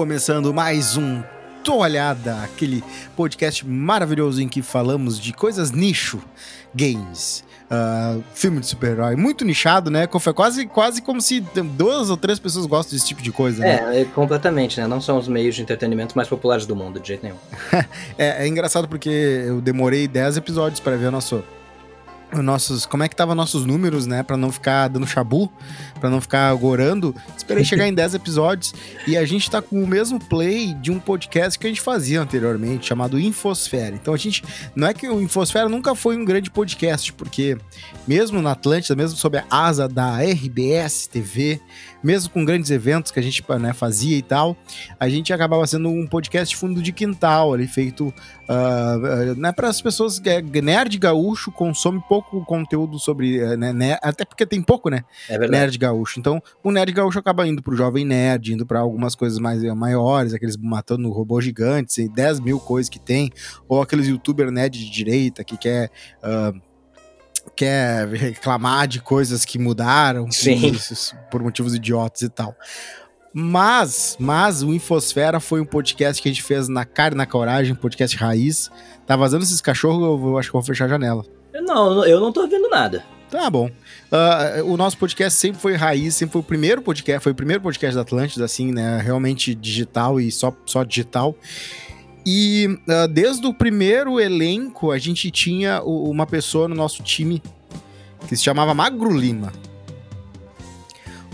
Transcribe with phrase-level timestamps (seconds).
[0.00, 1.22] Começando mais um
[1.62, 2.82] Toalhada, aquele
[3.14, 6.22] podcast maravilhoso em que falamos de coisas nicho,
[6.74, 10.08] games, uh, filme de super-herói, muito nichado, né?
[10.18, 11.40] Foi quase, quase como se
[11.76, 13.98] duas ou três pessoas gostam desse tipo de coisa, né?
[13.98, 14.86] É, é completamente, né?
[14.86, 17.36] Não são os meios de entretenimento mais populares do mundo, de jeito nenhum.
[18.16, 21.44] é, é engraçado porque eu demorei 10 episódios para ver o nosso
[22.32, 25.50] nossos, como é que tava nossos números, né, para não ficar dando chabu,
[25.98, 27.14] para não ficar gorando.
[27.36, 28.74] Esperei chegar em 10 episódios
[29.06, 32.20] e a gente tá com o mesmo play de um podcast que a gente fazia
[32.20, 33.94] anteriormente, chamado Infosfera.
[33.94, 37.58] Então a gente, não é que o Infosfera nunca foi um grande podcast, porque
[38.06, 41.60] mesmo na Atlântida, mesmo sob a asa da RBS TV,
[42.02, 44.56] mesmo com grandes eventos que a gente né, fazia e tal,
[44.98, 48.12] a gente acabava sendo um podcast fundo de quintal ali, feito
[48.48, 53.72] uh, né, para as pessoas que é nerd gaúcho consome pouco conteúdo sobre, eh, né,
[53.72, 55.02] né, até porque tem pouco, né?
[55.28, 55.52] É verdade.
[55.52, 56.18] Nerd gaúcho.
[56.18, 59.72] Então, o nerd gaúcho acaba indo pro jovem nerd, indo para algumas coisas mais eh,
[59.74, 63.30] maiores, aqueles matando robôs gigantes, 10 mil coisas que tem,
[63.68, 65.90] ou aqueles youtuber nerd de direita que quer.
[66.22, 66.69] Uh,
[67.60, 70.72] quer reclamar de coisas que mudaram Sim.
[71.30, 72.56] por motivos idiotas e tal.
[73.34, 77.26] Mas, mas o Infosfera foi um podcast que a gente fez na cara e na
[77.26, 78.70] coragem, podcast raiz.
[79.06, 81.22] Tá vazando esses cachorros, eu acho que eu vou fechar a janela.
[81.52, 83.04] Não, eu não tô vendo nada.
[83.30, 83.66] Tá bom.
[84.10, 87.62] Uh, o nosso podcast sempre foi raiz, sempre foi o primeiro podcast, foi o primeiro
[87.62, 88.98] podcast da Atlântida, assim, né?
[89.04, 91.36] Realmente digital e só, só digital.
[92.24, 97.42] E uh, desde o primeiro elenco, a gente tinha uma pessoa no nosso time
[98.28, 99.52] que se chamava Magro Lima.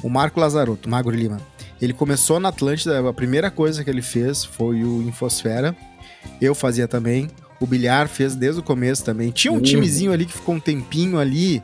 [0.02, 1.40] O Marco Lazarotto, Magro Lima.
[1.80, 5.76] Ele começou na Atlântida, a primeira coisa que ele fez foi o Infosfera.
[6.40, 7.28] Eu fazia também.
[7.60, 9.30] O Bilhar fez desde o começo também.
[9.30, 9.62] Tinha um uhum.
[9.62, 11.62] timezinho ali que ficou um tempinho ali,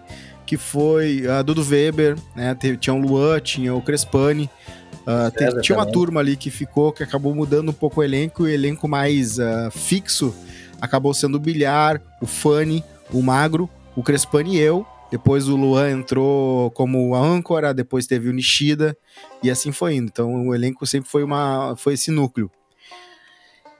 [0.52, 2.54] que foi a Dudu Weber, né?
[2.78, 4.50] Tinha o Luan, tinha o Crespani.
[5.00, 8.50] Uh, tinha uma turma ali que ficou, que acabou mudando um pouco o elenco, e
[8.50, 10.34] o elenco mais uh, fixo
[10.78, 14.86] acabou sendo o Bilhar, o Fanny, o Magro, o Crespani e eu.
[15.10, 18.94] Depois o Luan entrou como âncora, depois teve o Nishida,
[19.42, 20.08] e assim foi indo.
[20.08, 22.50] Então o elenco sempre foi, uma, foi esse núcleo.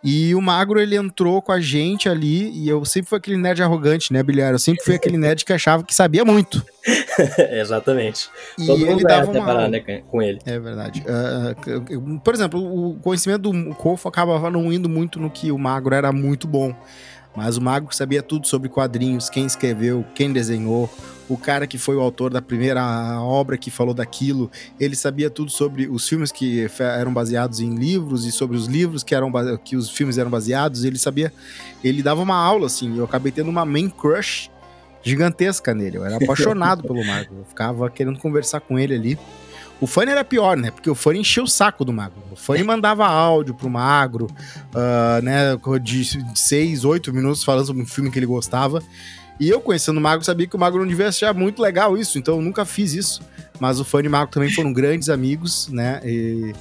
[0.04, 3.62] E o Magro, ele entrou com a gente ali, e eu sempre fui aquele nerd
[3.62, 4.52] arrogante, né, Bilhar?
[4.52, 6.64] Eu sempre fui aquele nerd que achava que sabia muito.
[7.52, 8.28] Exatamente.
[8.58, 9.44] E Todo ele dava uma...
[9.44, 10.40] parar, né, com ele.
[10.44, 11.04] É verdade.
[11.06, 15.94] Uh, por exemplo, o conhecimento do Kofo acabava não indo muito no que o Magro
[15.94, 16.74] era muito bom.
[17.36, 20.90] Mas o Magro sabia tudo sobre quadrinhos, quem escreveu, quem desenhou,
[21.32, 22.84] o cara que foi o autor da primeira
[23.22, 28.26] obra que falou daquilo, ele sabia tudo sobre os filmes que eram baseados em livros
[28.26, 29.32] e sobre os livros que eram
[29.64, 31.32] que os filmes eram baseados, ele sabia,
[31.82, 34.50] ele dava uma aula assim, eu acabei tendo uma main crush
[35.02, 39.18] gigantesca nele, eu era apaixonado pelo Magro, eu ficava querendo conversar com ele ali.
[39.80, 40.70] O Fanny era pior, né?
[40.70, 42.22] Porque o Fanny enchia o saco do Magro.
[42.30, 45.58] O Fanny mandava áudio pro Magro, uh, né?
[45.82, 46.04] De
[46.38, 48.80] seis, oito minutos falando sobre um filme que ele gostava.
[49.40, 52.18] E eu, conhecendo o Magro, sabia que o Magro não devia achar muito legal isso,
[52.18, 53.22] então eu nunca fiz isso.
[53.58, 56.00] Mas o Fanny e o Magro também foram grandes amigos, né?
[56.04, 56.52] E,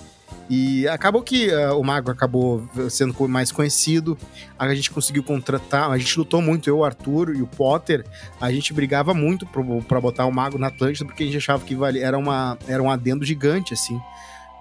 [0.49, 4.17] e acabou que uh, o Mago acabou sendo mais conhecido,
[4.59, 8.05] a gente conseguiu contratar, a gente lutou muito, eu, o Arthur e o Potter,
[8.40, 9.47] a gente brigava muito
[9.87, 12.91] para botar o Mago na Atlântida, porque a gente achava que era, uma, era um
[12.91, 13.99] adendo gigante, assim,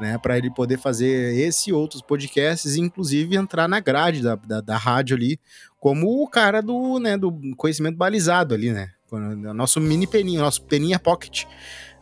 [0.00, 4.34] né, para ele poder fazer esse e outros podcasts, e inclusive entrar na grade da,
[4.34, 5.38] da, da rádio ali,
[5.78, 8.90] como o cara do, né, do conhecimento balizado ali, né,
[9.54, 11.44] nosso mini peninha, nosso peninha pocket.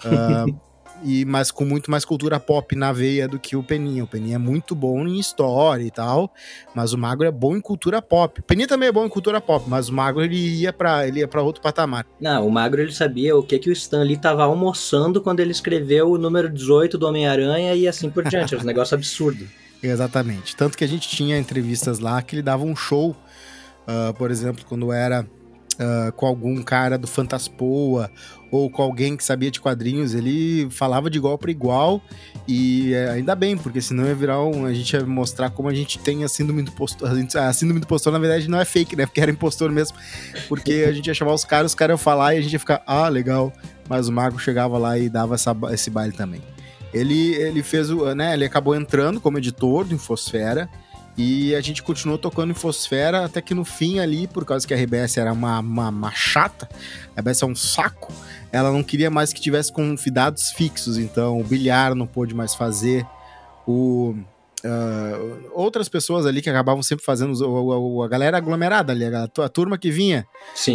[0.05, 0.59] Uh,
[1.05, 4.05] e mas com muito mais cultura pop na veia do que o Peninha.
[4.05, 6.33] O Peninha é muito bom em história e tal,
[6.75, 8.41] mas o Magro é bom em cultura pop.
[8.41, 11.21] O Peninha também é bom em cultura pop, mas o Magro ele ia para ele
[11.21, 12.07] ia para outro patamar.
[12.21, 15.53] Não, o Magro ele sabia o que que o Stan Lee tava almoçando quando ele
[15.53, 19.47] escreveu o número 18 do Homem-Aranha e assim por diante, era um negócio absurdo.
[19.83, 20.57] Exatamente.
[20.57, 24.65] Tanto que a gente tinha entrevistas lá que ele dava um show, uh, por exemplo,
[24.69, 25.27] quando era
[25.79, 28.11] uh, com algum cara do Fantaspoa
[28.51, 32.03] ou com alguém que sabia de quadrinhos, ele falava de igual para igual
[32.47, 35.75] e é, ainda bem, porque senão ia virar um, a gente ia mostrar como a
[35.75, 37.11] gente tem a síndrome do impostor.
[37.37, 39.05] A, a síndrome do impostor, na verdade, não é fake, né?
[39.05, 39.99] Porque era impostor mesmo.
[40.49, 42.59] Porque a gente ia chamar os caras, os caras iam falar e a gente ia
[42.59, 43.53] ficar, ah, legal.
[43.87, 46.41] Mas o Mago chegava lá e dava essa, esse baile também.
[46.93, 48.33] Ele, ele fez o, né?
[48.33, 50.71] Ele acabou entrando como editor do Infosfera.
[51.19, 54.73] E a gente continuou tocando em Fosfera até que no fim ali, por causa que
[54.73, 56.69] a RBS era uma, uma, uma chata,
[57.17, 58.13] a RBS é um saco,
[58.53, 63.05] ela não queria mais que tivesse convidados fixos, então o Bilhar não pôde mais fazer,
[63.67, 64.15] o...
[64.65, 69.25] Uh, outras pessoas ali que acabavam sempre fazendo a, a, a galera aglomerada ali, a,
[69.25, 70.27] a, turma que vinha.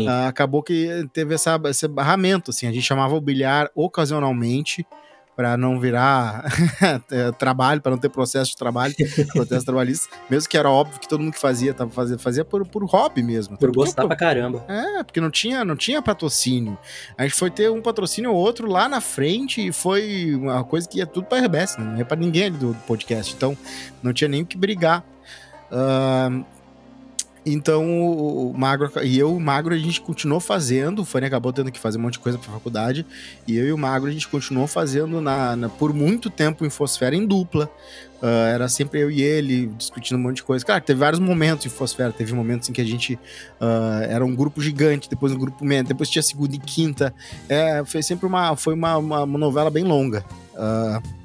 [0.06, 4.86] Uh, acabou que teve essa, esse barramento, assim, a gente chamava o bilhar ocasionalmente
[5.36, 6.46] para não virar
[7.38, 8.94] trabalho, para não ter processo de trabalho,
[9.34, 12.66] processo trabalhista, mesmo que era óbvio que todo mundo que fazia tava fazendo, fazia por,
[12.68, 13.58] por hobby mesmo.
[13.58, 14.64] Por gostar pra caramba.
[14.68, 16.78] É, porque não tinha, não tinha patrocínio.
[17.18, 20.88] A gente foi ter um patrocínio ou outro lá na frente e foi uma coisa
[20.88, 21.86] que ia tudo pra RBS, né?
[21.86, 23.34] não ia pra ninguém do, do podcast.
[23.36, 23.58] Então,
[24.02, 25.04] não tinha nem o que brigar.
[25.72, 26.46] Uh,
[27.45, 31.00] então, o Magro e eu, o Magro, a gente continuou fazendo.
[31.00, 33.06] O Fanny acabou tendo que fazer um monte de coisa pra faculdade.
[33.45, 36.69] E eu e o Magro, a gente continuou fazendo na, na por muito tempo em
[36.69, 37.69] Fosfera em dupla.
[38.22, 40.66] Uh, era sempre eu e ele discutindo um monte de coisa.
[40.66, 42.13] Claro, teve vários momentos em Fosfera.
[42.13, 45.89] Teve momentos em que a gente uh, era um grupo gigante, depois um grupo médio,
[45.89, 47.13] depois tinha segunda e quinta.
[47.50, 50.24] É, foi sempre uma, foi uma, uma, uma novela bem longa.
[50.54, 51.23] Uh,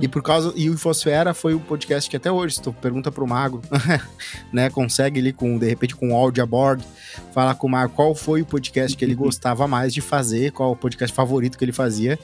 [0.00, 0.52] e por causa.
[0.56, 3.62] E o Infosfera foi o podcast que até hoje, se tu pergunta pro Mago,
[4.52, 4.68] né?
[4.70, 6.84] Consegue ali com, de repente, com o áudio a bordo,
[7.32, 10.72] falar com o Mago qual foi o podcast que ele gostava mais de fazer, qual
[10.72, 12.18] o podcast favorito que ele fazia.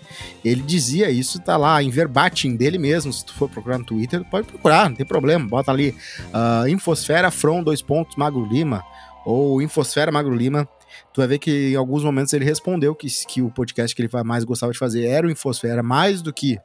[0.45, 3.13] Ele dizia isso, tá lá, em verbatim dele mesmo.
[3.13, 5.47] Se tu for procurar no Twitter, pode procurar, não tem problema.
[5.47, 5.95] Bota ali
[6.35, 8.85] uh, Infosfera From dois pontos Magro Lima
[9.25, 10.69] ou Infosfera Magro Lima
[11.13, 14.11] tu vai ver que em alguns momentos ele respondeu que, que o podcast que ele
[14.25, 16.59] mais gostava de fazer era o Infosfera, mais do que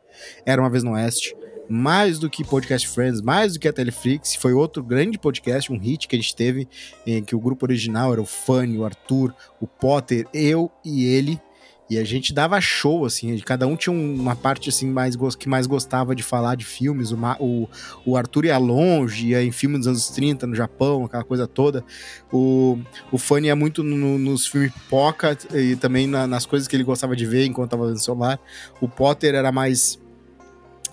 [0.45, 1.35] Era Uma Vez no Oeste,
[1.67, 5.77] mais do que Podcast Friends, mais do que a Teleflix, foi outro grande podcast, um
[5.77, 6.67] hit que a gente teve,
[7.05, 11.39] em que o grupo original era o Fanny, o Arthur, o Potter, eu e ele,
[11.87, 15.67] e a gente dava show, assim, cada um tinha uma parte, assim, mais que mais
[15.67, 17.11] gostava de falar de filmes.
[17.11, 17.69] O, o,
[18.03, 21.83] o Arthur ia longe, ia em filmes dos anos 30, no Japão, aquela coisa toda.
[22.31, 22.79] O,
[23.11, 26.83] o Fanny ia muito no, nos filmes pipoca e também na, nas coisas que ele
[26.83, 28.39] gostava de ver enquanto estava no celular.
[28.81, 29.99] O Potter era mais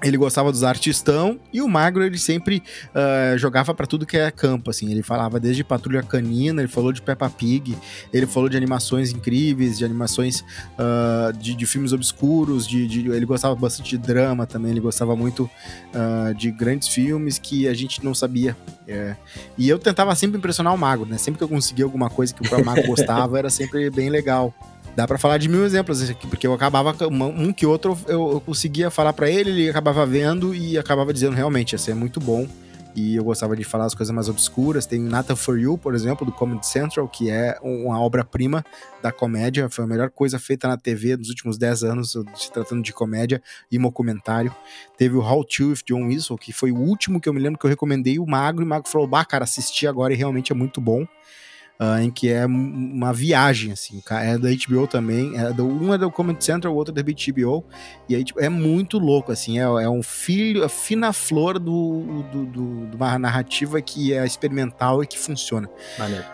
[0.02, 4.30] ele gostava dos artistão e o Magro ele sempre uh, jogava para tudo que é
[4.30, 4.90] campo, assim.
[4.90, 7.76] Ele falava desde Patrulha Canina, ele falou de Peppa Pig,
[8.12, 13.24] ele falou de animações incríveis, de animações uh, de, de, filmes obscuros, de, de, ele
[13.24, 15.48] gostava bastante de drama também, ele gostava muito
[15.94, 18.56] uh, de grandes filmes que a gente não sabia.
[18.86, 19.14] É.
[19.56, 21.16] E eu tentava sempre impressionar o Magro, né?
[21.16, 24.52] Sempre que eu conseguia alguma coisa que o Magro gostava, era sempre bem legal.
[24.94, 28.40] Dá para falar de mil exemplos aqui, porque eu acabava, um que outro, eu, eu
[28.40, 32.46] conseguia falar para ele, ele acabava vendo e acabava dizendo realmente, esse é muito bom.
[32.94, 34.84] E eu gostava de falar as coisas mais obscuras.
[34.84, 38.62] Tem Nathan For You, por exemplo, do Comedy Central, que é uma obra-prima
[39.02, 39.66] da comédia.
[39.70, 43.42] Foi a melhor coisa feita na TV nos últimos 10 anos, se tratando de comédia
[43.70, 44.54] e documentário.
[44.98, 47.58] Teve o How To with John Whistle, que foi o último que eu me lembro
[47.58, 50.52] que eu recomendei o Magro, e o Magro falou: Bah, cara, assisti agora e realmente
[50.52, 51.06] é muito bom
[51.82, 55.98] uh, em que é uma viagem, assim, é da HBO também, é do, um é
[55.98, 57.64] do Comedy Central, o outro é da HBO,
[58.08, 62.22] e aí, tipo, é muito louco, assim, é, é um filho, a fina flor do,
[62.30, 65.68] do, do, de uma narrativa que é experimental e que funciona.
[65.98, 66.24] Maneiro.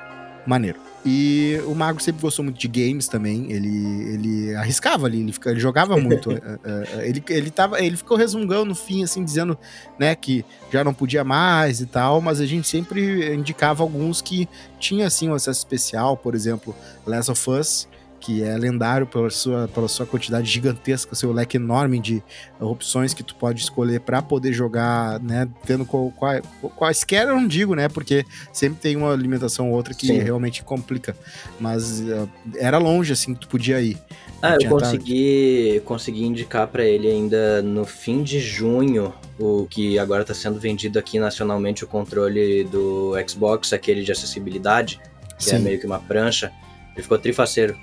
[0.46, 0.87] Maneiro.
[1.10, 3.50] E o Mago sempre gostou muito de games também.
[3.50, 6.30] Ele, ele arriscava ali, ele, ele jogava muito.
[6.30, 6.36] É,
[7.00, 9.56] é, ele, ele, tava, ele ficou resmungando no fim, assim, dizendo
[9.98, 14.46] né, que já não podia mais e tal, mas a gente sempre indicava alguns que
[14.78, 17.88] tinha assim um acesso especial, por exemplo, Last of Us
[18.20, 22.22] que é lendário pela sua, pela sua quantidade gigantesca, seu leque enorme de
[22.60, 25.48] opções que tu pode escolher para poder jogar, né?
[25.64, 26.40] Tendo qual, qual,
[26.76, 27.88] quaisquer, eu não digo, né?
[27.88, 30.18] Porque sempre tem uma alimentação ou outra que Sim.
[30.18, 31.16] realmente complica.
[31.60, 33.96] Mas uh, era longe, assim, que tu podia ir.
[34.40, 40.22] Ah, eu consegui, consegui indicar para ele ainda no fim de junho, o que agora
[40.22, 45.00] está sendo vendido aqui nacionalmente, o controle do Xbox, aquele de acessibilidade,
[45.38, 45.56] que é Sim.
[45.56, 46.52] é meio que uma prancha.
[46.94, 47.76] Ele ficou trifaceiro.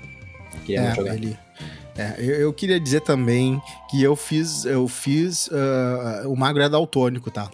[0.64, 1.14] Queria é, jogar.
[1.14, 1.38] Ele...
[1.96, 3.60] É, eu, eu, queria dizer também
[3.90, 7.50] que eu fiz, eu fiz uh, o magro é daltônico, tá?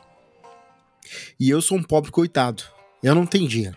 [1.38, 2.62] E eu sou um pobre coitado.
[3.02, 3.76] Eu não tenho dinheiro.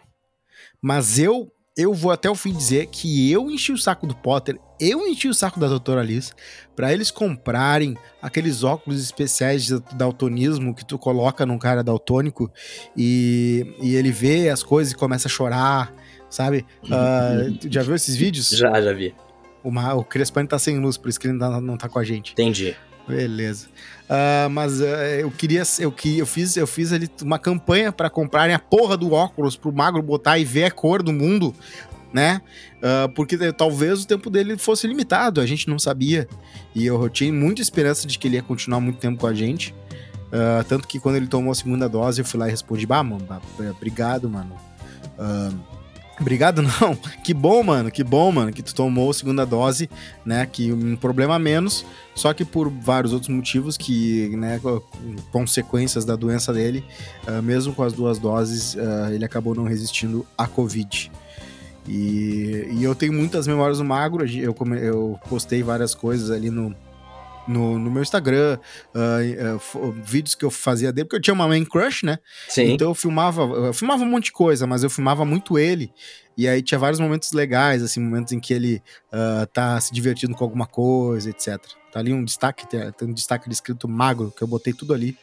[0.82, 4.58] Mas eu eu vou até o fim dizer que eu enchi o saco do Potter,
[4.80, 6.32] eu enchi o saco da Doutora Alice
[6.74, 12.50] para eles comprarem aqueles óculos especiais de daltonismo que tu coloca num cara daltônico
[12.96, 15.94] e, e ele vê as coisas e começa a chorar
[16.36, 16.66] sabe?
[16.84, 18.50] Uh, já viu esses vídeos?
[18.50, 19.16] Já, já vi.
[19.64, 22.04] O, o Crespani tá sem luz, por isso que ele não, não tá com a
[22.04, 22.34] gente.
[22.34, 22.76] Entendi.
[23.08, 23.68] Beleza.
[24.06, 24.86] Uh, mas uh,
[25.20, 29.14] eu queria, eu, eu fiz, eu fiz ali uma campanha para comprarem a porra do
[29.14, 31.54] óculos pro magro botar e ver a cor do mundo,
[32.12, 32.42] né?
[32.78, 36.28] Uh, porque talvez o tempo dele fosse limitado, a gente não sabia.
[36.74, 39.74] E eu tinha muita esperança de que ele ia continuar muito tempo com a gente.
[40.68, 43.26] tanto que quando ele tomou a segunda dose, eu fui lá e respondi: Bah, mano,
[43.72, 44.56] obrigado, mano.
[46.20, 46.96] Obrigado, não.
[47.24, 47.92] Que bom, mano.
[47.92, 49.90] Que bom, mano, que tu tomou a segunda dose,
[50.26, 50.46] né?
[50.46, 54.60] Que um problema menos, só que por vários outros motivos que, né,
[55.32, 56.84] consequências da doença dele,
[57.28, 61.12] uh, mesmo com as duas doses, uh, ele acabou não resistindo à Covid.
[61.88, 66.76] E, e, eu tenho muitas memórias do Magro, eu, eu postei várias coisas ali no,
[67.48, 68.58] no, no meu Instagram,
[68.94, 72.20] uh, uh, vídeos que eu fazia dele, porque eu tinha uma main crush, né?
[72.50, 72.74] Sim.
[72.74, 75.92] Então eu filmava, eu filmava um monte de coisa, mas eu filmava muito ele.
[76.38, 78.82] E aí tinha vários momentos legais, assim, momentos em que ele
[79.14, 81.58] uh, tá se divertindo com alguma coisa, etc.
[81.92, 85.18] Tá ali um destaque, tem, tem um destaque escrito magro, que eu botei tudo ali.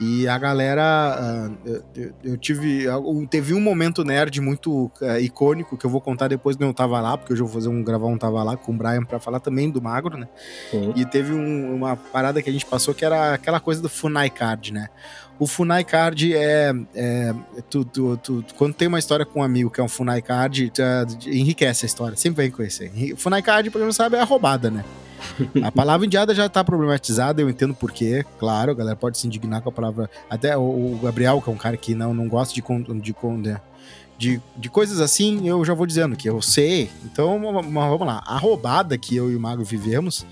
[0.00, 1.54] E a galera.
[1.64, 2.86] Uh, eu, eu, tive.
[3.30, 7.00] Teve um momento nerd muito uh, icônico que eu vou contar depois que eu tava
[7.00, 9.20] lá, porque hoje eu vou fazer um gravar um tava lá com o Brian para
[9.20, 10.28] falar também do Magro, né?
[10.70, 10.92] Sim.
[10.96, 14.30] E teve um, uma parada que a gente passou que era aquela coisa do Funai
[14.30, 14.88] Card, né?
[15.38, 16.72] O Funai Card é.
[16.94, 17.34] é
[17.68, 20.72] tu, tu, tu, quando tem uma história com um amigo que é um Funai Card,
[21.26, 22.90] enriquece a história, sempre vai conhecer.
[23.16, 24.84] Funai Card, pra quem não sabe, é a roubada, né?
[25.62, 29.62] A palavra indiada já tá problematizada, eu entendo porquê, claro, a galera pode se indignar
[29.62, 30.10] com a palavra.
[30.30, 32.62] Até o, Gabriel, que é um cara que não, não gosta de,
[33.02, 33.14] de,
[34.18, 36.90] de, de coisas assim, eu já vou dizendo que eu sei.
[37.04, 38.22] Então, vamos lá.
[38.26, 40.26] A roubada que eu e o Mago vivemos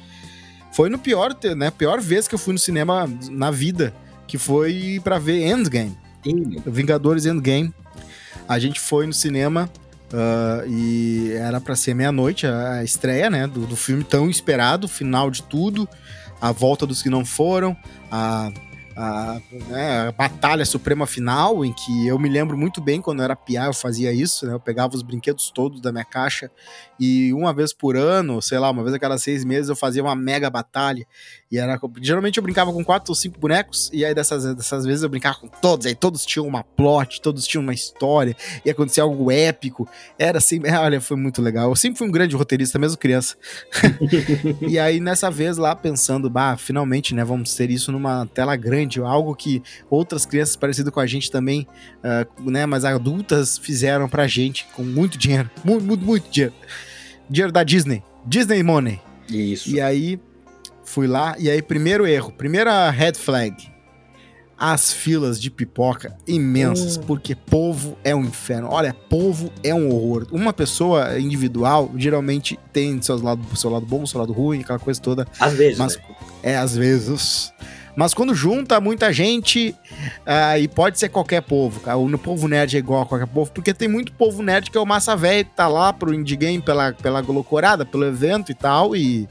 [0.72, 1.70] foi no pior, né?
[1.70, 3.94] Pior vez que eu fui no cinema na vida,
[4.32, 5.94] que foi para ver Endgame.
[6.64, 7.70] Vingadores Endgame.
[8.48, 9.70] A gente foi no cinema
[10.12, 15.30] Uh, e era para ser meia-noite a, estreia, né, do, do, filme tão esperado, final
[15.30, 15.88] de tudo,
[16.38, 17.74] a volta dos que não foram,
[18.10, 18.52] a,
[18.96, 23.24] a, né, a, batalha suprema final, em que eu me lembro muito bem quando eu
[23.24, 26.50] era piá, eu fazia isso, né, eu pegava os brinquedos todos da minha caixa
[26.98, 30.02] e uma vez por ano, sei lá, uma vez a cada seis meses eu fazia
[30.02, 31.06] uma mega batalha
[31.52, 35.02] e era, geralmente eu brincava com quatro ou cinco bonecos, e aí dessas, dessas vezes
[35.02, 38.34] eu brincava com todos, aí todos tinham uma plot, todos tinham uma história,
[38.64, 39.86] e acontecia algo épico.
[40.18, 41.68] Era assim, olha, foi muito legal.
[41.68, 43.36] Eu sempre fui um grande roteirista, mesmo criança.
[44.66, 48.81] e aí nessa vez lá pensando, bah, finalmente, né, vamos ter isso numa tela grande,
[49.04, 51.66] algo que outras crianças parecidas com a gente também,
[51.98, 56.54] uh, né, mas adultas fizeram pra gente com muito dinheiro, muito, muito, muito dinheiro.
[57.28, 59.00] Dinheiro da Disney, Disney Money.
[59.28, 59.70] Isso.
[59.70, 60.20] E aí
[60.92, 63.70] Fui lá e aí, primeiro erro, primeira red flag.
[64.58, 67.02] As filas de pipoca imensas, hum.
[67.06, 68.68] porque povo é um inferno.
[68.70, 70.26] Olha, povo é um horror.
[70.30, 75.00] Uma pessoa individual geralmente tem seus lado, seu lado bom, seu lado ruim, aquela coisa
[75.00, 75.26] toda.
[75.40, 75.78] Às vezes.
[75.78, 76.02] Mas, né?
[76.42, 77.52] É, às vezes.
[77.94, 79.76] Mas quando junta muita gente,
[80.20, 81.98] uh, e pode ser qualquer povo, cara.
[81.98, 84.80] O povo nerd é igual a qualquer povo, porque tem muito povo nerd que é
[84.80, 88.96] o massa velho, tá lá pro indie game pela, pela loucurada, pelo evento e tal,
[88.96, 89.28] e,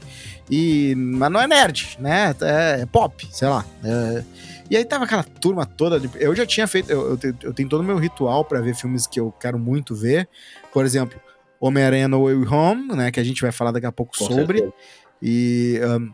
[0.50, 2.34] e, mas não é nerd, né?
[2.40, 3.64] É, é pop, sei lá.
[3.82, 4.22] É,
[4.70, 5.98] e aí tava aquela turma toda.
[5.98, 6.90] De, eu já tinha feito.
[6.90, 9.94] Eu, eu, eu tenho todo o meu ritual para ver filmes que eu quero muito
[9.94, 10.28] ver.
[10.72, 11.20] Por exemplo,
[11.60, 13.10] Homem-Aranha No Way Home, né?
[13.10, 14.60] Que a gente vai falar daqui a pouco Com sobre.
[14.60, 14.74] Certeza.
[15.20, 15.80] E.
[15.84, 16.12] Um,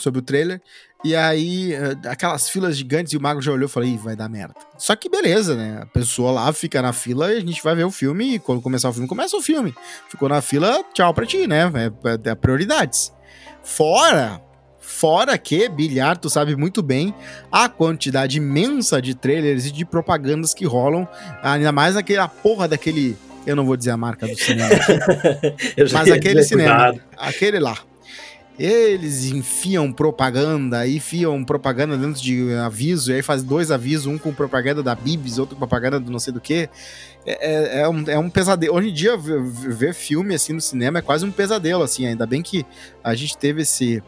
[0.00, 0.60] sobre o trailer.
[1.02, 1.72] E aí,
[2.06, 4.54] aquelas filas gigantes, e o Mago já olhou e falou: Ih, vai dar merda.
[4.76, 5.80] Só que beleza, né?
[5.82, 8.34] A pessoa lá fica na fila e a gente vai ver o filme.
[8.34, 9.74] E quando começar o filme, começa o filme.
[10.08, 11.72] Ficou na fila, tchau pra ti, né?
[11.74, 13.12] É, é prioridades.
[13.62, 14.42] Fora
[14.90, 17.14] Fora que, Bilhar, tu sabe muito bem
[17.52, 21.06] a quantidade imensa de trailers e de propagandas que rolam,
[21.42, 23.16] ainda mais aquela porra daquele.
[23.46, 24.68] Eu não vou dizer a marca do cinema.
[25.92, 26.92] mas aquele cinema.
[26.92, 27.00] Cuidado.
[27.16, 27.78] Aquele lá.
[28.62, 34.34] Eles enfiam propaganda, enfiam propaganda dentro de aviso, e aí faz dois avisos, um com
[34.34, 36.68] propaganda da Bibis, outro com propaganda do não sei do que.
[37.24, 38.74] É, é, é, um, é um pesadelo.
[38.74, 42.04] Hoje em dia, ver filme assim no cinema é quase um pesadelo, assim.
[42.04, 42.66] Ainda bem que
[43.02, 44.02] a gente teve esse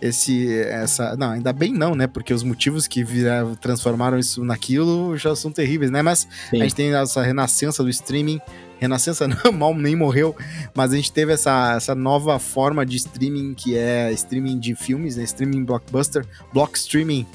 [0.00, 2.06] esse essa não ainda bem não né?
[2.06, 6.02] Porque os motivos que viraram, transformaram isso naquilo já são terríveis né?
[6.02, 6.60] Mas Sim.
[6.60, 8.40] a gente tem essa renascença do streaming.
[8.78, 10.34] Renascença não mal nem morreu
[10.74, 15.16] mas a gente teve essa, essa nova forma de streaming que é streaming de filmes
[15.16, 15.24] né?
[15.24, 17.26] Streaming blockbuster block streaming.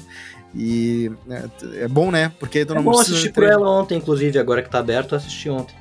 [0.54, 2.32] E é, é bom né?
[2.38, 5.48] Porque é não bom assistir por ela ontem inclusive agora que tá aberto eu assisti
[5.48, 5.74] ontem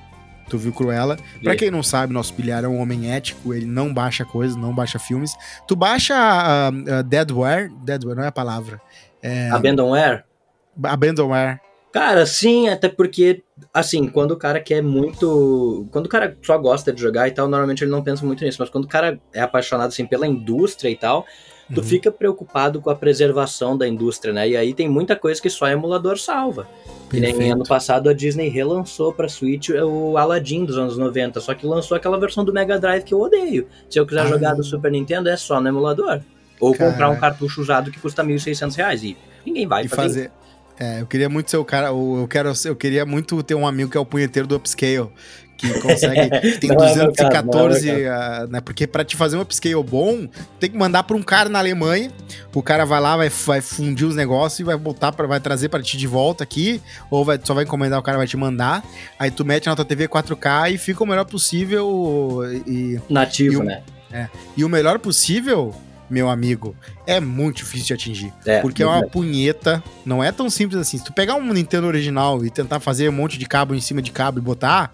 [0.50, 1.18] Tu viu Cruella.
[1.44, 4.74] Pra quem não sabe, nosso pilhar é um homem ético, ele não baixa coisas, não
[4.74, 5.36] baixa filmes.
[5.68, 8.82] Tu baixa uh, uh, Deadware, Deadware não é a palavra.
[9.22, 9.50] É...
[9.50, 10.24] Abandonware?
[10.84, 11.60] Abandonware.
[11.92, 15.88] Cara, sim, até porque, assim, quando o cara quer muito.
[15.92, 18.58] Quando o cara só gosta de jogar e tal, normalmente ele não pensa muito nisso,
[18.60, 21.26] mas quando o cara é apaixonado, assim, pela indústria e tal,
[21.74, 21.84] tu uhum.
[21.84, 24.50] fica preocupado com a preservação da indústria, né?
[24.50, 26.68] E aí tem muita coisa que só emulador salva.
[27.10, 31.54] Que nem ano passado a Disney relançou pra Switch o Aladdin dos anos 90, só
[31.54, 33.68] que lançou aquela versão do Mega Drive que eu odeio.
[33.90, 34.28] Se eu quiser ah.
[34.28, 36.22] jogar do Super Nintendo, é só no emulador.
[36.60, 36.92] Ou Caraca.
[36.92, 40.30] comprar um cartucho usado que custa R$ 1.600 e ninguém vai e fazer.
[40.30, 40.32] fazer.
[40.80, 43.90] É, eu queria muito ser o cara, eu quero, eu queria muito ter um amigo
[43.90, 45.10] que é o punheteiro do upscale,
[45.58, 48.62] que consegue, que tem não 214, é uh, né?
[48.62, 50.28] Porque para te fazer um upscale bom,
[50.60, 52.12] tem que mandar para um cara na Alemanha,
[52.54, 55.70] o cara vai lá, vai, vai fundir os negócios e vai botar para vai trazer
[55.70, 58.84] para ti de volta aqui, ou vai, só vai encomendar, o cara vai te mandar,
[59.18, 63.00] aí tu mete na tua TV 4K e fica o melhor possível e...
[63.10, 63.82] Nativo, e o, né?
[64.12, 65.74] É, e o melhor possível,
[66.10, 66.76] meu amigo,
[67.08, 68.34] é muito difícil de atingir.
[68.46, 70.98] É, porque é uma punheta, não é tão simples assim.
[71.00, 74.02] Se tu pegar um Nintendo original e tentar fazer um monte de cabo em cima
[74.02, 74.92] de cabo e botar,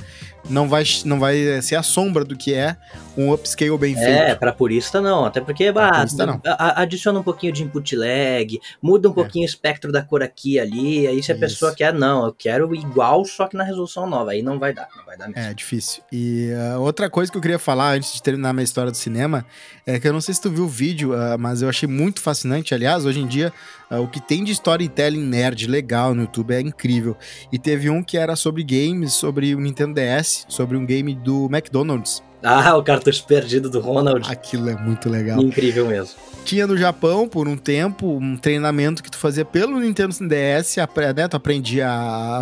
[0.50, 2.76] não vai, não vai ser a sombra do que é
[3.18, 4.40] um upscale bem É, feito.
[4.40, 6.42] pra purista não, até porque bah, não.
[6.76, 10.60] adiciona um pouquinho de input lag, muda um pouquinho o espectro da cor aqui e
[10.60, 11.40] ali, aí se a Isso.
[11.40, 14.88] pessoa quer, não, eu quero igual, só que na resolução nova, aí não vai dar,
[14.98, 15.42] não vai dar mesmo.
[15.42, 16.04] É difícil.
[16.12, 19.46] E ah, outra coisa que eu queria falar antes de terminar minha história do cinema
[19.86, 22.03] é que eu não sei se tu viu o vídeo, ah, mas eu achei muito
[22.12, 22.74] fascinante.
[22.74, 23.54] Aliás, hoje em dia,
[23.90, 27.16] ah, o que tem de storytelling nerd legal no YouTube é incrível.
[27.52, 31.46] E teve um que era sobre games, sobre o Nintendo DS, sobre um game do
[31.46, 32.22] McDonald's.
[32.44, 35.42] Ah, o cartucho perdido do Ronald, Aquilo é muito legal.
[35.42, 36.16] incrível mesmo.
[36.44, 40.76] Tinha no Japão, por um tempo, um treinamento que tu fazia pelo Nintendo DS,
[41.16, 41.88] né, tu aprendia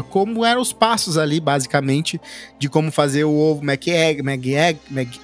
[0.10, 2.20] como eram os passos ali, basicamente,
[2.58, 4.80] de como fazer o ovo McEgg, McEgg,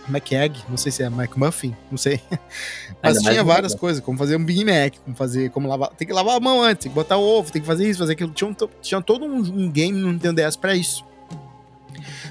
[0.08, 2.22] McEgg, não sei se é McMuffin, não sei.
[3.02, 6.08] Mas Ainda tinha várias coisas, como fazer um Big Mac, como fazer, como lavar, tem
[6.08, 8.14] que lavar a mão antes, tem que botar o ovo, tem que fazer isso, fazer
[8.14, 8.32] aquilo.
[8.32, 11.04] Tinha, um tinha todo um, um game no Nintendo DS pra isso.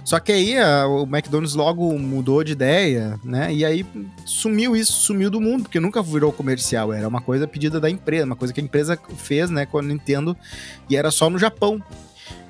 [0.07, 3.53] Só que aí a- o McDonald's logo mudou de ideia, né?
[3.53, 3.85] E aí
[4.25, 6.93] sumiu isso, sumiu do mundo, porque nunca virou comercial.
[6.93, 9.83] Era uma coisa pedida da empresa, uma coisa que a empresa fez, né, com a
[9.83, 10.37] Nintendo,
[10.89, 11.83] e era só no Japão.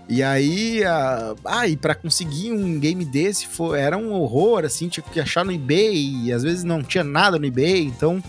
[0.06, 4.86] E aí, a- ah, e pra conseguir um game desse foi, era um horror, assim,
[4.88, 8.22] tinha que achar no eBay, e às vezes não tinha nada no eBay, então.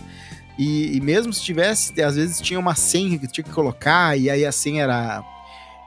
[0.58, 4.30] E, e mesmo se tivesse, às vezes tinha uma senha que tinha que colocar, e
[4.30, 5.22] aí a senha era.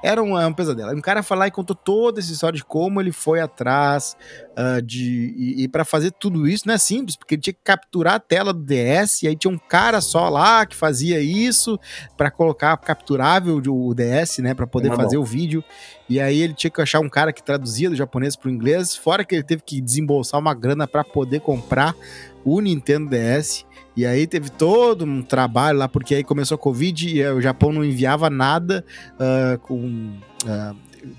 [0.04, 0.96] Era um, é um pesadelo.
[0.96, 4.16] Um cara foi lá e contou toda essa história de como ele foi atrás
[4.56, 5.34] ah, de.
[5.38, 8.20] E, e para fazer tudo isso não é simples, porque ele tinha que capturar a
[8.20, 11.80] tela do DS, e aí tinha um cara só lá que fazia isso
[12.18, 15.64] para colocar capturável o DS, né, para poder fazer o vídeo.
[16.10, 19.24] E aí ele tinha que achar um cara que traduzia do japonês pro inglês, fora
[19.24, 21.96] que ele teve que desembolsar uma grana para poder comprar
[22.44, 23.66] o Nintendo DS.
[23.96, 27.42] E aí teve todo um trabalho lá, porque aí começou a Covid e eh, o
[27.42, 28.86] Japão não enviava nada
[29.20, 30.14] ah, com.
[30.46, 30.74] ah,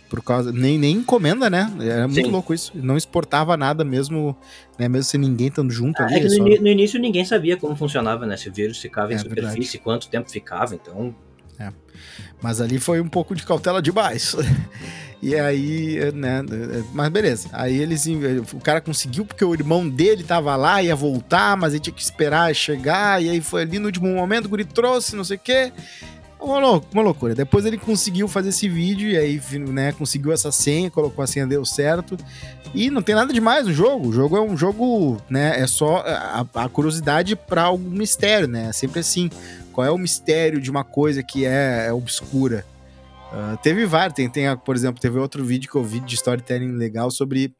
[0.08, 0.52] por causa.
[0.52, 1.70] Nem, nem encomenda, né?
[1.80, 2.30] Era muito Sim.
[2.30, 2.72] louco isso.
[2.74, 4.36] Não exportava nada mesmo,
[4.78, 4.88] né?
[4.88, 6.14] Mesmo sem ninguém estando junto ali.
[6.14, 8.36] É que no, só- no início ninguém sabia como funcionava, né?
[8.36, 11.14] Se o vírus ficava em É superfície, quanto tempo ficava, então.
[12.42, 14.34] Mas ali foi um pouco de cautela demais.
[15.22, 16.42] E aí, né?
[16.92, 17.48] Mas beleza.
[17.52, 18.06] Aí eles.
[18.52, 22.02] O cara conseguiu porque o irmão dele tava lá, ia voltar, mas ele tinha que
[22.02, 23.22] esperar chegar.
[23.22, 25.72] E aí foi ali no último momento, o guri trouxe, não sei o quê.
[26.40, 27.36] Uma loucura.
[27.36, 31.46] Depois ele conseguiu fazer esse vídeo e aí, né, conseguiu essa senha, colocou a senha,
[31.46, 32.16] deu certo.
[32.74, 34.08] E não tem nada demais no jogo.
[34.08, 35.60] O jogo é um jogo, né?
[35.60, 38.70] É só a, a curiosidade para algum mistério, né?
[38.70, 39.30] É sempre assim.
[39.72, 42.66] Qual é o mistério de uma coisa que é, é obscura?
[43.34, 46.72] Ah, teve vários, tem, tem, por exemplo, teve outro vídeo que eu vi de storytelling
[46.72, 47.54] legal sobre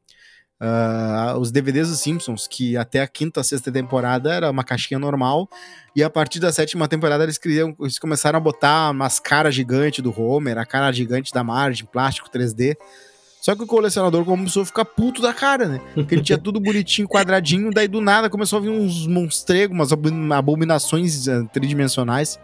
[0.60, 5.48] ah, os DVDs dos Simpsons, que até a quinta, sexta temporada era uma caixinha normal,
[5.96, 10.04] e a partir da sétima temporada eles, criam, eles começaram a botar umas caras gigantes
[10.04, 12.76] do Homer, a cara gigante da Marge, plástico 3D.
[13.42, 15.80] Só que o colecionador começou a ficar puto da cara, né?
[15.94, 19.92] Porque ele tinha tudo bonitinho, quadradinho, daí do nada começou a vir uns monstregos, umas
[19.92, 22.38] abomin- abominações ah, tridimensionais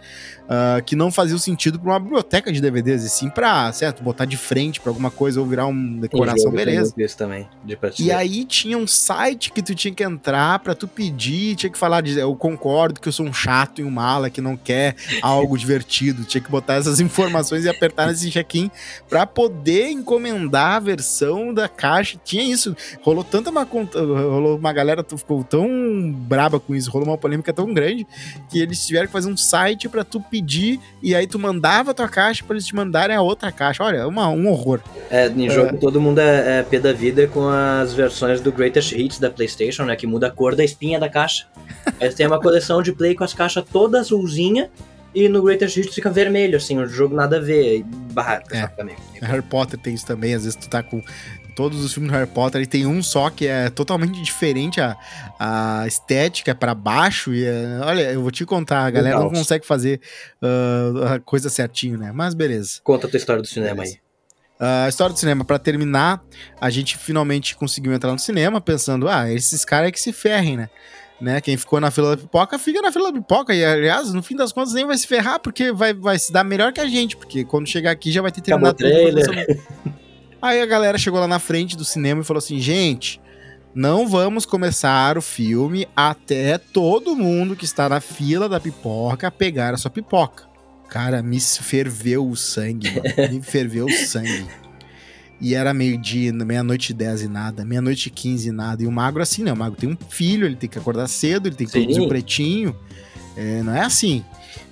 [0.48, 4.24] ah, que não faziam sentido pra uma biblioteca de DVDs, e sim pra, certo, botar
[4.24, 6.92] de frente pra alguma coisa ou virar uma decoração, beleza.
[6.98, 10.88] isso também, de E aí tinha um site que tu tinha que entrar pra tu
[10.88, 14.30] pedir, tinha que falar de eu concordo que eu sou um chato e um mala
[14.30, 18.68] que não quer algo divertido, tinha que botar essas informações e apertar nesse check-in
[19.08, 22.18] pra poder encomendar versão da caixa.
[22.24, 22.74] Tinha isso.
[23.02, 25.68] Rolou tanta uma conta, rolou uma galera tu- ficou tão
[26.12, 28.06] braba com isso, rolou uma polêmica tão grande
[28.50, 31.94] que eles tiveram que fazer um site pra tu pedir e aí tu mandava a
[31.94, 33.82] tua caixa pra eles te mandarem a outra caixa.
[33.84, 34.80] Olha, uma, um horror.
[35.10, 38.92] É, em jogo todo mundo é, é pé da vida com as versões do Greatest
[38.92, 39.94] Hits da PlayStation, né?
[39.96, 41.46] Que muda a cor da espinha da caixa.
[42.00, 44.70] Aí tem uma coleção de play com as caixas todas azulzinha
[45.24, 47.82] e no Greatest Hits fica vermelho, assim, o jogo nada a ver.
[48.12, 48.66] Bah, É.
[48.68, 48.96] também.
[49.22, 51.02] Harry Potter tem isso também, às vezes tu tá com
[51.56, 54.96] todos os filmes do Harry Potter e tem um só que é totalmente diferente a,
[55.40, 59.24] a estética é pra baixo e é- olha, eu vou te contar, a galera não
[59.24, 59.40] Legal.
[59.40, 60.00] consegue fazer
[60.40, 62.12] ah, a coisa certinho, né?
[62.14, 62.78] Mas beleza.
[62.84, 63.94] Conta a tua história do cinema Beleza.
[63.94, 64.00] aí.
[64.60, 66.22] Ah, A história do cinema, pra terminar,
[66.60, 70.56] a gente finalmente conseguiu entrar no cinema pensando, ah, esses caras é que se ferrem,
[70.56, 70.68] né?
[71.20, 71.40] Né?
[71.40, 73.52] Quem ficou na fila da pipoca, fica na fila da pipoca.
[73.54, 76.44] E, aliás, no fim das contas, nem vai se ferrar, porque vai, vai se dar
[76.44, 77.16] melhor que a gente.
[77.16, 79.24] Porque quando chegar aqui já vai ter Acabou terminado trailer.
[79.24, 79.34] tudo.
[79.34, 79.98] sobre-
[80.40, 83.20] Aí a galera chegou lá na frente do cinema e falou assim: gente,
[83.74, 89.74] não vamos começar o filme até todo mundo que está na fila da pipoca pegar
[89.74, 90.44] a sua pipoca.
[90.88, 93.32] Cara, me ferveu o sangue, mano.
[93.34, 94.46] Me ferveu o sangue.
[95.40, 98.82] E era meio-dia, meia-noite e dez e nada, meia-noite e quinze e nada.
[98.82, 99.52] E o magro assim, né?
[99.52, 101.82] O magro tem um filho, ele tem que acordar cedo, ele tem que Sim.
[101.82, 102.76] produzir o pretinho.
[103.36, 104.24] É, não é assim.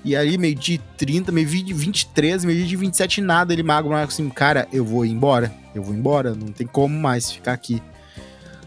[0.05, 4.09] E aí, meio de 30, meio de 23, meio de 27, nada, ele magro, mas
[4.09, 5.53] assim, cara, eu vou embora.
[5.75, 7.81] Eu vou embora, não tem como mais ficar aqui.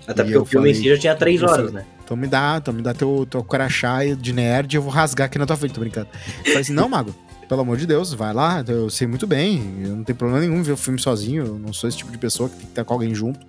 [0.08, 1.86] Até porque o filme em si já tinha 3 horas, né?
[2.04, 5.38] Então me dá, então me dá teu, teu crachá de nerd, eu vou rasgar aqui
[5.38, 6.08] na tua frente, tô brincando.
[6.40, 7.14] Eu falei assim, não, mago,
[7.50, 10.62] pelo amor de Deus, vai lá, eu sei muito bem, eu não tem problema nenhum
[10.62, 12.86] ver o filme sozinho, eu não sou esse tipo de pessoa que tem que estar
[12.86, 13.44] com alguém junto.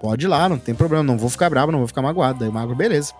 [0.00, 2.40] Pode ir lá, não tem problema, não vou ficar bravo, não vou ficar magoado.
[2.40, 3.12] Daí o magro, beleza.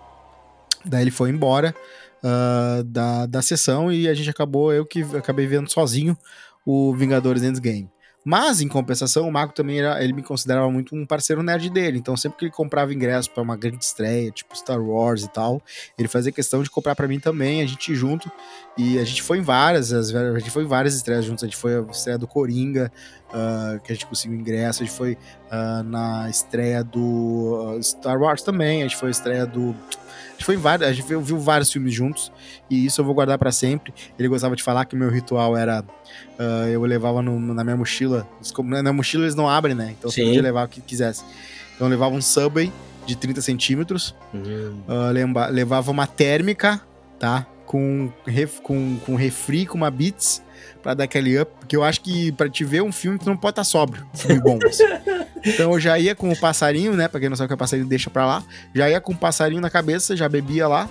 [0.85, 1.73] Daí ele foi embora
[2.21, 6.15] uh, da, da sessão e a gente acabou, eu que acabei vendo sozinho
[6.65, 7.89] o Vingadores Endgame.
[8.29, 11.97] Mas, em compensação, o Marco também era, ele me considerava muito um parceiro nerd dele.
[11.97, 15.61] Então, sempre que ele comprava ingresso para uma grande estreia, tipo Star Wars e tal,
[15.97, 18.29] ele fazia questão de comprar para mim também, a gente junto.
[18.77, 21.41] E a gente foi em várias, a gente foi em várias estreias juntos.
[21.41, 22.91] A gente foi a estreia do Coringa,
[23.29, 24.83] uh, que a gente conseguiu ingresso.
[24.83, 28.81] A gente foi uh, na estreia do uh, Star Wars também.
[28.81, 29.73] A gente foi a estreia do
[30.37, 32.31] gente foi em vários, a gente viu, viu vários filmes juntos
[32.69, 33.93] e isso eu vou guardar para sempre.
[34.17, 37.75] Ele gostava de falar que o meu ritual era uh, eu levava no, na minha
[37.75, 38.27] mochila.
[38.83, 39.95] Na mochila eles não abrem, né?
[39.97, 40.21] Então Sim.
[40.21, 41.23] você podia levar o que quisesse.
[41.75, 42.71] Então eu levava um Subway
[43.05, 46.81] de 30 centímetros, uh, levava uma térmica,
[47.17, 47.47] tá?
[47.67, 50.41] Com, ref, com, com refri, com uma Beats
[50.81, 53.37] para dar aquele up, porque eu acho que para te ver um filme tu não
[53.37, 54.59] pode estar tá sóbrio, filme bom.
[54.65, 54.83] Assim.
[55.45, 57.57] Então eu já ia com o passarinho, né, para quem não sabe o que é
[57.57, 58.43] passarinho, deixa para lá.
[58.73, 60.89] Já ia com o passarinho na cabeça, já bebia lá.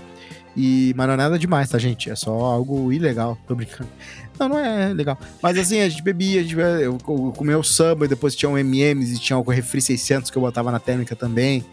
[0.56, 2.10] E, mas não é nada demais, tá, gente?
[2.10, 3.90] É só algo ilegal, tô brincando.
[4.38, 5.18] Não, não é legal.
[5.42, 6.98] Mas assim, a gente bebia, a gente, eu, eu
[7.36, 10.70] comia o samba, depois tinha um MMs e tinha o refri 600 que eu botava
[10.70, 11.64] na térmica também.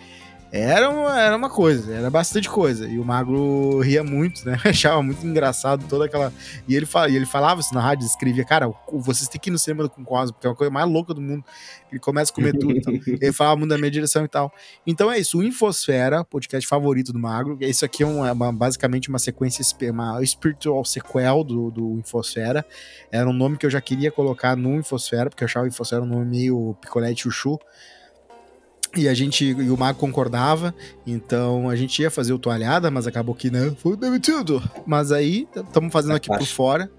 [0.56, 2.88] Era uma, era uma coisa, era bastante coisa.
[2.88, 4.56] E o Magro ria muito, né?
[4.64, 6.32] Achava muito engraçado toda aquela.
[6.68, 9.52] E ele, fala, e ele falava isso na rádio, escrevia, cara, vocês têm que ir
[9.52, 11.44] no cinema com Cosmo, porque é uma coisa mais louca do mundo.
[11.92, 12.78] Ele começa a comer tudo.
[12.78, 12.94] Então.
[13.20, 14.54] ele falava muito da minha direção e tal.
[14.86, 17.58] Então é isso, o Infosfera, podcast favorito do Magro.
[17.60, 22.64] Isso aqui é, uma, basicamente uma sequência, uma spiritual sequel do, do Infosfera.
[23.12, 26.04] Era um nome que eu já queria colocar no Infosfera, porque eu achava o Infosfera
[26.04, 27.60] um nome meio picolé de chuchu.
[28.96, 30.74] E a gente, e o Mago concordava,
[31.06, 34.62] então a gente ia fazer o toalhada, mas acabou que não, foi tudo.
[34.86, 36.92] Mas aí, estamos fazendo aqui por fora.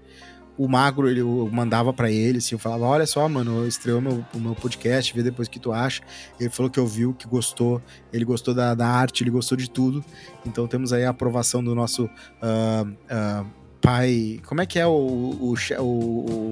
[0.57, 4.25] O Magro, ele eu mandava para ele, assim, eu falava, olha só, mano, estreou meu,
[4.33, 6.01] o meu podcast, vê depois o que tu acha.
[6.39, 7.81] Ele falou que ouviu, que gostou,
[8.11, 10.03] ele gostou da, da arte, ele gostou de tudo.
[10.45, 13.45] Então temos aí a aprovação do nosso uh, uh,
[13.81, 14.39] pai.
[14.45, 15.83] Como é que é o, o, o,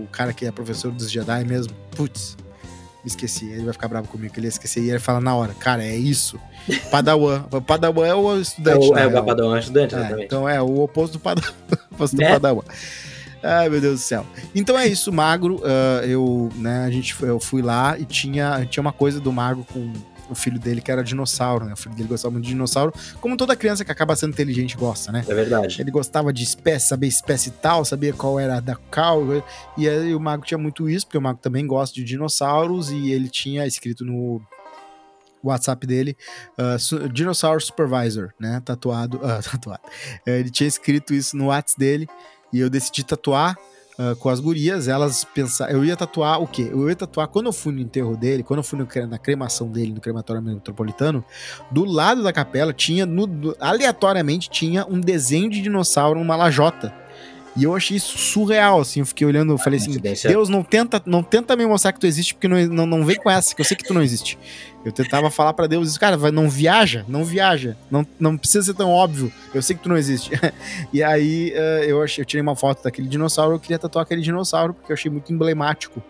[0.03, 1.73] o cara que é professor dos Jedi mesmo?
[1.95, 2.35] Putz,
[3.03, 3.45] me esqueci.
[3.45, 4.81] Ele vai ficar bravo comigo, que ele ia esquecer.
[4.81, 6.39] E ele fala na hora, cara, é isso.
[6.89, 7.43] Padawan.
[7.67, 8.85] Padawan é o estudante.
[8.85, 11.53] É o, é, o Padawan é o estudante, é, então é o oposto do Padawan.
[11.91, 12.31] oposto do é?
[12.31, 12.63] Padawan.
[13.43, 14.25] Ai, meu Deus do céu.
[14.55, 15.57] Então é isso, Magro.
[15.57, 19.65] Uh, eu, né, a gente, eu fui lá e tinha, tinha uma coisa do Magro
[19.73, 19.91] com
[20.33, 21.73] o filho dele que era dinossauro, né?
[21.73, 25.11] O filho dele gostava muito de dinossauro, como toda criança que acaba sendo inteligente gosta,
[25.11, 25.23] né?
[25.27, 25.81] É verdade.
[25.81, 29.23] Ele gostava de espécie, saber espécie tal, sabia qual era da cal,
[29.77, 33.11] e aí o Mago tinha muito isso, porque o Mago também gosta de dinossauros e
[33.11, 34.41] ele tinha escrito no
[35.43, 36.17] WhatsApp dele,
[36.57, 38.61] uh, Dinosaur Supervisor, né?
[38.63, 39.83] Tatuado, uh, tatuado.
[40.25, 42.07] Ele tinha escrito isso no WhatsApp dele
[42.51, 43.57] e eu decidi tatuar
[43.97, 45.73] uh, com as gurias, elas pensaram.
[45.73, 46.69] Eu ia tatuar o quê?
[46.71, 49.67] Eu ia tatuar quando eu fui no enterro dele, quando eu fui no, na cremação
[49.67, 51.23] dele, no crematório metropolitano,
[51.71, 57.02] do lado da capela tinha, no, aleatoriamente, tinha um desenho de dinossauro numa lajota.
[57.55, 59.01] E eu achei isso surreal, assim.
[59.01, 59.95] Eu fiquei olhando, eu falei assim:
[60.27, 63.15] Deus, não tenta, não tenta me mostrar que tu existe, porque não, não, não vem
[63.15, 64.37] com essa, que eu sei que tu não existe.
[64.83, 67.77] Eu tentava falar para Deus isso, cara, não viaja, não viaja.
[67.89, 69.31] Não, não precisa ser tão óbvio.
[69.53, 70.31] Eu sei que tu não existe.
[70.91, 74.21] e aí uh, eu, achei, eu tirei uma foto daquele dinossauro, eu queria tatuar aquele
[74.21, 76.03] dinossauro, porque eu achei muito emblemático.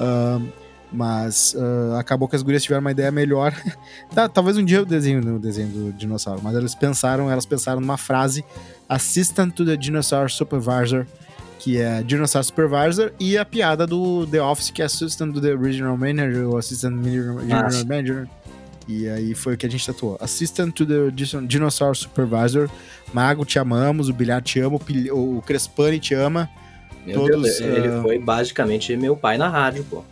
[0.00, 3.54] Uh, mas uh, acabou que as gurias tiveram uma ideia melhor.
[4.14, 7.80] tá, talvez um dia eu desenho no desenho do dinossauro, mas elas pensaram, elas pensaram
[7.80, 8.44] numa frase
[8.88, 11.06] Assistant to the Dinosaur Supervisor,
[11.58, 15.54] que é Dinosaur Supervisor, e a piada do The Office, que é Assistant to the
[15.54, 18.28] Regional Manager, ou Assistant Regional ah, Manager.
[18.88, 20.16] E aí foi o que a gente tatuou.
[20.20, 21.10] Assistant to the
[21.44, 22.70] Dinosaur Supervisor.
[23.12, 24.08] Mago, te amamos.
[24.08, 24.78] O Bilhar te ama.
[25.10, 26.48] O Crespani te ama.
[27.04, 28.02] Meu Todos, Deus, ele uh...
[28.02, 30.04] foi basicamente meu pai na rádio, pô.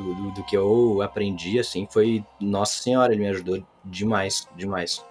[0.00, 2.24] Do, do, do, que eu aprendi, assim, foi...
[2.40, 5.04] Nossa Senhora, ele me ajudou demais, demais.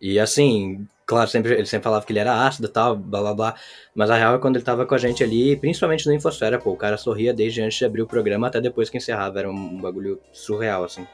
[0.00, 3.32] E assim, Claro, sempre, ele sempre falava que ele era ácido e tal, blá blá
[3.32, 3.54] blá.
[3.94, 6.72] Mas a real é quando ele tava com a gente ali, principalmente no Infosfera, pô,
[6.72, 9.38] o cara sorria desde antes de abrir o programa até depois que encerrava.
[9.38, 11.06] Era um, bagulho surreal, assim.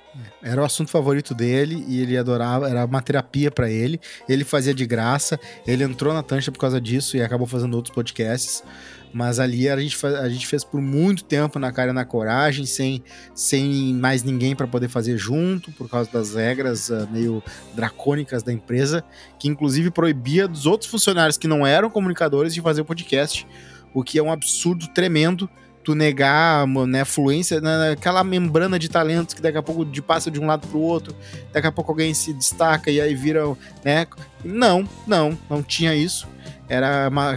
[0.43, 4.01] É, era o assunto favorito dele e ele adorava, era uma terapia para ele.
[4.27, 7.95] Ele fazia de graça, ele entrou na Tancha por causa disso e acabou fazendo outros
[7.95, 8.65] podcasts.
[9.13, 12.65] Mas ali a gente, a gente fez por muito tempo na cara e na coragem,
[12.65, 13.03] sem,
[13.35, 17.43] sem mais ninguém para poder fazer junto, por causa das regras uh, meio
[17.75, 19.05] dracônicas da empresa,
[19.39, 23.47] que inclusive proibia dos outros funcionários que não eram comunicadores de fazer o podcast,
[23.93, 25.49] o que é um absurdo tremendo
[25.83, 30.47] tu negar né, fluência naquela membrana de talentos que daqui a pouco passa de um
[30.47, 31.15] lado para o outro,
[31.53, 33.45] daqui a pouco alguém se destaca e aí vira,
[33.85, 34.07] né?
[34.45, 36.29] Não, não, não tinha isso.
[36.73, 37.33] Era uma,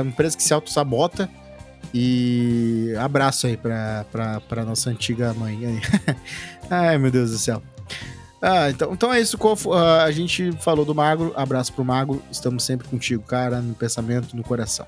[0.00, 1.30] uma empresa que se auto-sabota
[1.94, 5.80] e abraço aí pra, pra, pra nossa antiga mãe.
[6.68, 7.62] Ai, meu Deus do céu.
[8.40, 9.36] Ah, então, então é isso.
[9.36, 9.72] Uh,
[10.04, 12.20] a gente falou do Magro, abraço pro Magro.
[12.28, 14.86] Estamos sempre contigo, cara, no pensamento, no coração.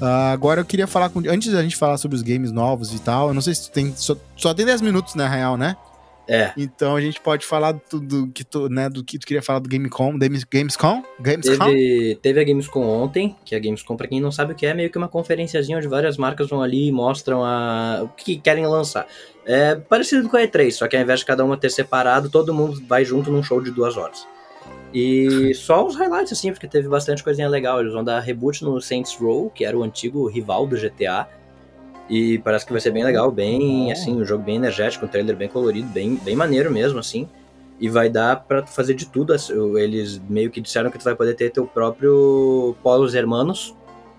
[0.00, 1.20] Uh, agora eu queria falar com.
[1.28, 3.72] Antes da gente falar sobre os games novos e tal, eu não sei se tu
[3.72, 3.94] tem.
[3.94, 5.76] Só, só tem 10 minutos, na real, né?
[6.28, 6.52] É.
[6.56, 9.68] Então a gente pode falar do, que tu, né, do que tu queria falar do
[9.68, 11.02] Gamescom, Gamescom?
[11.20, 11.64] Gamescom?
[11.66, 14.70] Teve, teve a Gamescom ontem, que a Gamescom, pra quem não sabe o que é,
[14.70, 18.36] é meio que uma conferenciazinha onde várias marcas vão ali e mostram a, o que
[18.38, 19.06] querem lançar.
[19.44, 22.52] É parecido com a E3, só que ao invés de cada uma ter separado, todo
[22.52, 24.26] mundo vai junto num show de duas horas.
[24.92, 27.80] E só os highlights, assim, porque teve bastante coisinha legal.
[27.80, 31.28] Eles vão dar reboot no Saints Row, que era o antigo rival do GTA.
[32.08, 35.36] E parece que vai ser bem legal, bem, assim, um jogo bem energético, um trailer
[35.36, 37.28] bem colorido, bem, bem maneiro mesmo, assim.
[37.80, 39.34] E vai dar para fazer de tudo.
[39.76, 43.74] Eles meio que disseram que tu vai poder ter teu próprio Polos Hermanos,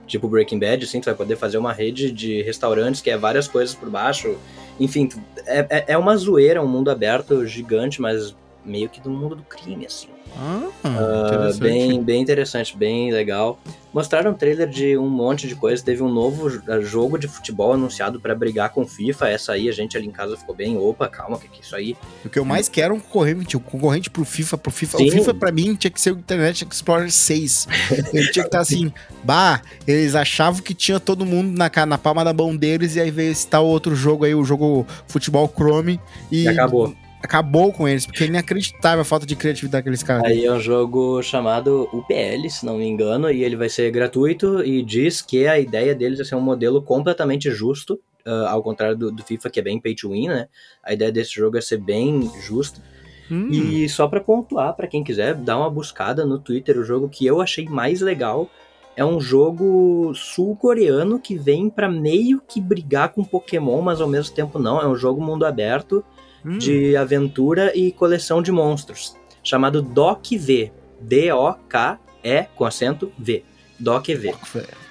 [0.05, 3.47] tipo Breaking Bad, assim, tu vai poder fazer uma rede de restaurantes que é várias
[3.47, 4.35] coisas por baixo.
[4.79, 5.09] Enfim,
[5.45, 8.35] é, é, é uma zoeira, um mundo aberto gigante, mas
[8.67, 10.09] meio que do mundo do crime, assim.
[10.35, 13.59] Ah, uh, bem, bem interessante, bem legal.
[13.93, 15.83] Mostraram um trailer de um monte de coisa.
[15.83, 19.29] Teve um novo ah, jogo de futebol anunciado para brigar com FIFA.
[19.29, 21.75] Essa aí a gente ali em casa ficou bem, opa, calma, que que é isso
[21.75, 21.97] aí?
[22.23, 24.97] O que eu mais quero é um concorrente, um concorrente pro FIFA, pro FIFA.
[24.97, 25.07] Sim.
[25.07, 27.67] O FIFA para mim tinha que ser o Internet Explorer 6.
[27.91, 31.97] Ele tinha que estar tá assim, bah, eles achavam que tinha todo mundo na, na
[31.97, 35.51] palma da mão deles e aí veio esse tal outro jogo aí, o jogo Futebol
[35.55, 35.99] Chrome
[36.31, 40.23] e, e acabou acabou com eles, porque é inacreditável a falta de criatividade daqueles caras.
[40.25, 44.63] Aí é um jogo chamado UPL, se não me engano, e ele vai ser gratuito
[44.63, 48.95] e diz que a ideia deles é ser um modelo completamente justo, uh, ao contrário
[48.95, 50.47] do, do, FIFA, que é bem pay to win, né?
[50.83, 52.81] A ideia desse jogo é ser bem justo.
[53.29, 53.49] Hum.
[53.49, 57.25] E só para pontuar, para quem quiser, dar uma buscada no Twitter, o jogo que
[57.25, 58.49] eu achei mais legal
[58.95, 64.33] é um jogo sul-coreano que vem para meio que brigar com Pokémon, mas ao mesmo
[64.33, 64.81] tempo não.
[64.81, 66.03] É um jogo mundo aberto
[66.45, 66.57] hum.
[66.57, 70.71] de aventura e coleção de monstros, chamado Doc V.
[70.99, 73.43] D-O-K-E com acento V.
[73.79, 74.33] Doc V.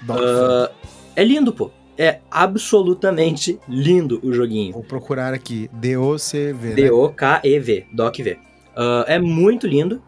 [0.02, 0.74] Doc uh,
[1.14, 1.70] é lindo, pô.
[1.98, 4.74] É absolutamente lindo o joguinho.
[4.74, 5.68] Vou procurar aqui.
[5.72, 6.74] D-O-C-V.
[6.74, 7.86] D-O-K-E-V.
[7.92, 8.32] Doc V.
[8.32, 10.02] Uh, é muito lindo.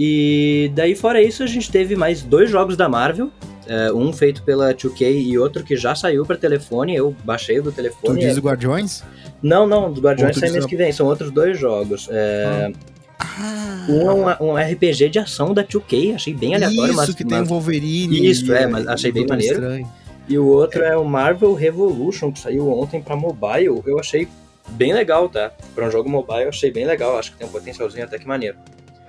[0.00, 3.32] E daí, fora isso, a gente teve mais dois jogos da Marvel.
[3.66, 6.94] Uh, um feito pela 2K e outro que já saiu para telefone.
[6.94, 8.20] Eu baixei o do telefone.
[8.20, 9.02] Tu diz o Guardiões?
[9.42, 12.08] Não, não, do Guardiões sai mês que vem, são outros dois jogos.
[12.10, 12.70] É...
[13.18, 13.86] Ah.
[13.88, 16.92] Um é um, RPG de ação da 2K, achei bem aleatório.
[16.92, 18.28] Isso, mas, que tem Wolverine.
[18.28, 19.54] Isso, é, mas achei bem maneiro.
[19.54, 19.92] Estranho.
[20.28, 20.90] E o outro é.
[20.90, 23.82] é o Marvel Revolution, que saiu ontem pra mobile.
[23.84, 24.28] Eu achei
[24.70, 25.50] bem legal, tá?
[25.74, 27.18] Pra um jogo mobile, eu achei bem legal.
[27.18, 28.56] Acho que tem um potencialzinho até que maneiro.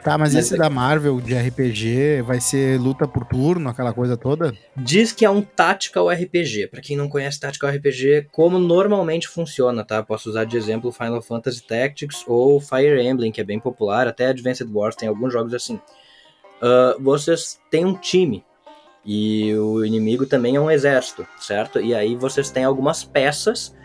[0.03, 4.53] Tá, mas, esse da Marvel de RPG vai ser luta por turno, aquela coisa toda?
[4.75, 6.67] Diz que é um Tactical RPG.
[6.67, 10.01] Para quem não conhece Tactical RPG, como normalmente funciona, tá?
[10.01, 14.27] Posso usar de exemplo Final Fantasy Tactics ou Fire Emblem, que é bem popular, até
[14.27, 15.75] Advanced Wars, tem alguns jogos assim.
[15.75, 18.43] Uh, vocês têm um time
[19.05, 21.79] e o inimigo também é um exército, certo?
[21.79, 23.75] E aí vocês têm algumas peças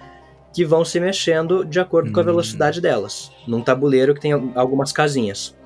[0.52, 2.12] que vão se mexendo de acordo hum.
[2.12, 2.26] com a hum.
[2.26, 5.56] velocidade delas, num tabuleiro que tem algumas casinhas.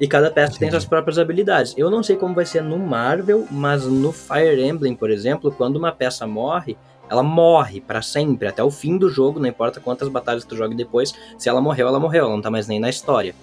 [0.00, 1.74] E cada peça tem suas próprias habilidades.
[1.76, 5.76] Eu não sei como vai ser no Marvel, mas no Fire Emblem, por exemplo, quando
[5.76, 6.76] uma peça morre,
[7.08, 10.74] ela morre para sempre, até o fim do jogo, não importa quantas batalhas tu jogue
[10.74, 11.14] depois.
[11.38, 13.34] Se ela morreu, ela morreu, ela não tá mais nem na história.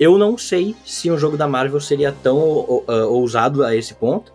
[0.00, 4.32] Eu não sei se um jogo da Marvel seria tão uh, ousado a esse ponto.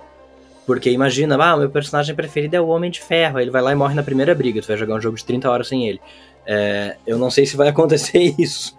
[0.66, 3.72] Porque imagina, ah, o meu personagem preferido é o Homem de Ferro, ele vai lá
[3.72, 6.02] e morre na primeira briga, tu vai jogar um jogo de 30 horas sem ele.
[6.50, 8.76] É, eu não sei se vai acontecer isso,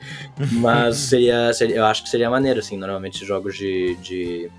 [0.52, 4.50] mas seria, seria, eu acho que seria maneiro, assim, normalmente jogos de, de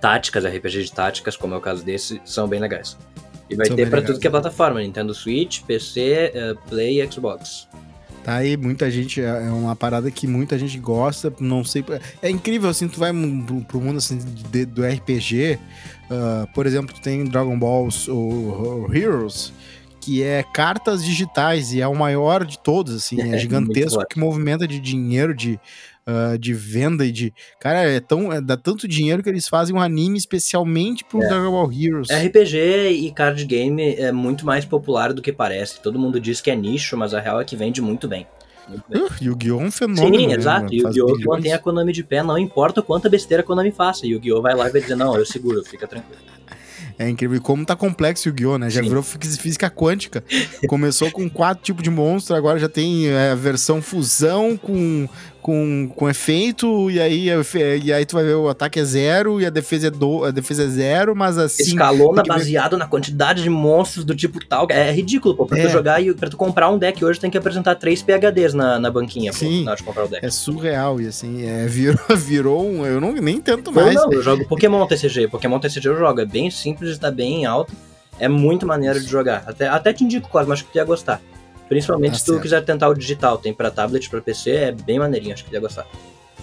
[0.00, 2.96] táticas, RPG de táticas, como é o caso desse, são bem legais.
[3.50, 7.02] E vai são ter para tudo que é plataforma, Nintendo Switch, PC, uh, eh, Play
[7.02, 7.68] e Xbox.
[8.24, 11.84] Tá aí, muita gente, é, é uma parada que muita gente gosta, não sei,
[12.22, 13.12] é incrível, assim, tu vai
[13.66, 14.18] pro, mundo, assim,
[14.50, 15.58] de, do RPG,
[16.10, 19.52] uh, por exemplo, tu tem Dragon Balls ou, ou Heroes,
[20.10, 24.18] que é cartas digitais e é o maior de todos, assim, é, é gigantesco, que
[24.18, 25.60] movimenta de dinheiro, de,
[26.04, 27.32] uh, de venda e de.
[27.60, 31.28] Cara, é tão, é, dá tanto dinheiro que eles fazem um anime especialmente pro é.
[31.28, 32.08] Dragon Ball Heroes.
[32.10, 35.80] RPG e card game é muito mais popular do que parece.
[35.80, 38.26] Todo mundo diz que é nicho, mas a real é que vende muito bem.
[38.68, 39.60] Uh, Yu-Gi-Oh!
[39.60, 40.18] é um fenômeno.
[40.18, 40.74] Sim, exato.
[40.74, 41.18] Yu-Gi-Oh!
[41.24, 44.08] mantém a Konami de pé, não importa quanta besteira a Konami faça.
[44.08, 44.42] Yu-Gi-Oh!
[44.42, 46.20] vai lá e vai dizer, não, eu seguro, fica tranquilo.
[47.00, 47.38] É incrível.
[47.38, 48.68] E como tá complexo o Yu-Gi-Oh, né?
[48.68, 50.22] Já virou física quântica.
[50.68, 55.08] Começou com quatro tipos de monstro, agora já tem é, a versão fusão com
[55.42, 57.28] com, com efeito, e aí,
[57.82, 60.30] e aí tu vai ver o ataque é zero e a defesa é, do, a
[60.30, 61.62] defesa é zero, mas assim.
[61.62, 62.78] Escalona baseado ver...
[62.78, 64.66] na quantidade de monstros do tipo tal.
[64.70, 65.46] É ridículo, pô.
[65.46, 65.66] Pra é.
[65.66, 68.78] tu jogar e pra tu comprar um deck hoje tem que apresentar três PHDs na,
[68.78, 70.24] na banquinha, Sim, pô, de comprar o deck.
[70.24, 72.86] É surreal, e assim, é, virou, virou um.
[72.86, 73.94] Eu não, nem tento mais.
[73.94, 75.28] Não, eu jogo Pokémon TCG.
[75.28, 76.20] Pokémon TCG eu jogo.
[76.20, 77.72] É bem simples, está bem alto.
[78.18, 79.44] É muito maneiro de jogar.
[79.46, 81.20] Até, até te indico, Cosmo, acho que tu ia gostar.
[81.70, 82.42] Principalmente tá se tu certo.
[82.42, 85.60] quiser tentar o digital, tem para tablet, para PC, é bem maneirinho, acho que ia
[85.60, 85.86] gostar.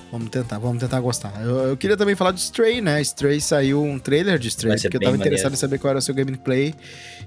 [0.09, 1.33] Vamos tentar, vamos tentar gostar.
[1.43, 3.01] Eu, eu, queria também falar de Stray, né?
[3.01, 5.27] Stray saiu um trailer de Stray, porque eu tava maneiro.
[5.27, 6.73] interessado em saber qual era o seu gameplay.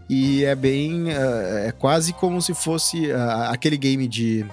[0.08, 1.08] E é bem.
[1.08, 4.46] Uh, é quase como se fosse uh, aquele game de.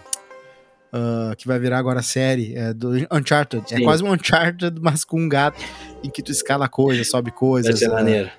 [0.93, 3.63] Uh, que vai virar agora série do Uncharted.
[3.67, 3.81] É Sim.
[3.81, 5.63] É quase um Uncharted, mas com um gato
[6.03, 7.79] em que tu escala coisas, sobe coisas.
[7.79, 8.29] Vai ser maneiro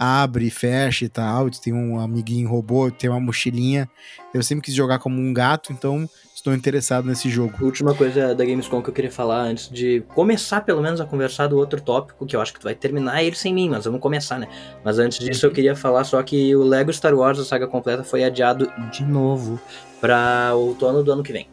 [0.00, 1.50] abre, fecha e tal.
[1.50, 3.86] Tu tem um amiguinho robô, tem uma mochilinha.
[4.32, 7.52] Eu sempre quis jogar como um gato, então estou interessado nesse jogo.
[7.60, 11.48] Última coisa da Gamescom que eu queria falar antes de começar, pelo menos, a conversar
[11.48, 14.00] do outro tópico, que eu acho que tu vai terminar ele sem mim, mas vamos
[14.00, 14.48] começar, né?
[14.82, 18.02] Mas antes disso, eu queria falar só que o Lego Star Wars, a saga completa,
[18.02, 19.60] foi adiado de novo
[20.00, 21.46] para outono do ano que vem.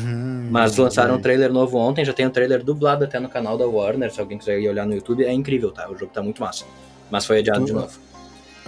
[0.00, 3.56] Hum, Mas lançaram um trailer novo ontem, já tem um trailer dublado até no canal
[3.58, 5.90] da Warner, se alguém quiser ir olhar no YouTube, é incrível, tá?
[5.90, 6.64] O jogo tá muito massa.
[7.10, 7.98] Mas foi adiado tu, de novo.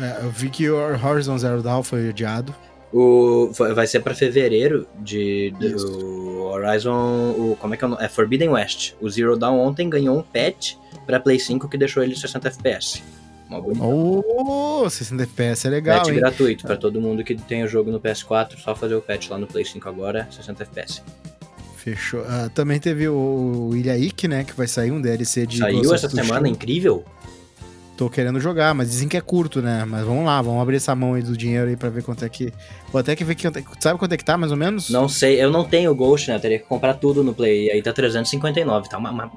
[0.01, 2.55] É, eu vi que o Horizon Zero Dawn foi adiado.
[2.93, 7.31] O, vai ser para fevereiro de, do Horizon.
[7.39, 8.03] O, como é que é o nome?
[8.03, 8.95] É Forbidden West.
[9.01, 10.75] O Zero Dawn ontem ganhou um patch
[11.07, 13.03] para Play 5 que deixou ele 60 FPS.
[13.49, 13.85] Uma bonita.
[13.85, 15.99] Oh, 60 FPS é legal.
[15.99, 16.17] Patch hein?
[16.17, 19.39] gratuito para todo mundo que tem o jogo no PS4, só fazer o patch lá
[19.39, 21.03] no Play 5 agora, 60 FPS.
[21.77, 22.21] Fechou.
[22.21, 24.45] Uh, também teve o Ilha Ike, né?
[24.45, 25.59] Que vai sair um DLC de.
[25.59, 27.05] Saiu essa semana, incrível
[28.01, 29.85] tô querendo jogar, mas dizem que é curto, né?
[29.85, 32.29] Mas vamos lá, vamos abrir essa mão aí do dinheiro aí pra ver quanto é
[32.31, 32.51] que.
[32.91, 33.47] Vou até que ver que.
[33.79, 34.89] Sabe quanto é que tá, mais ou menos?
[34.89, 36.37] Não sei, eu não tenho Ghost, né?
[36.37, 37.71] Eu teria que comprar tudo no Play.
[37.71, 39.31] Aí tá 359, tá uma, uma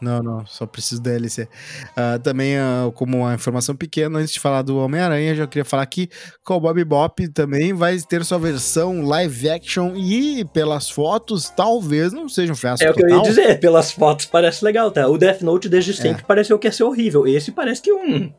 [0.00, 1.42] não, não, só preciso da DLC.
[1.42, 1.48] Uh,
[1.96, 5.86] ah, também, uh, como uma informação pequena, antes de falar do Homem-Aranha, já queria falar
[5.86, 6.08] que
[6.48, 12.28] o Bob Bop também vai ter sua versão live action e pelas fotos, talvez não
[12.28, 12.84] seja um fiasco.
[12.84, 15.08] É o que eu ia dizer, pelas fotos parece legal, tá?
[15.08, 15.94] O Death Note desde é.
[15.94, 16.26] sempre é.
[16.26, 17.26] pareceu que ia ser horrível.
[17.26, 18.32] Esse parece que um.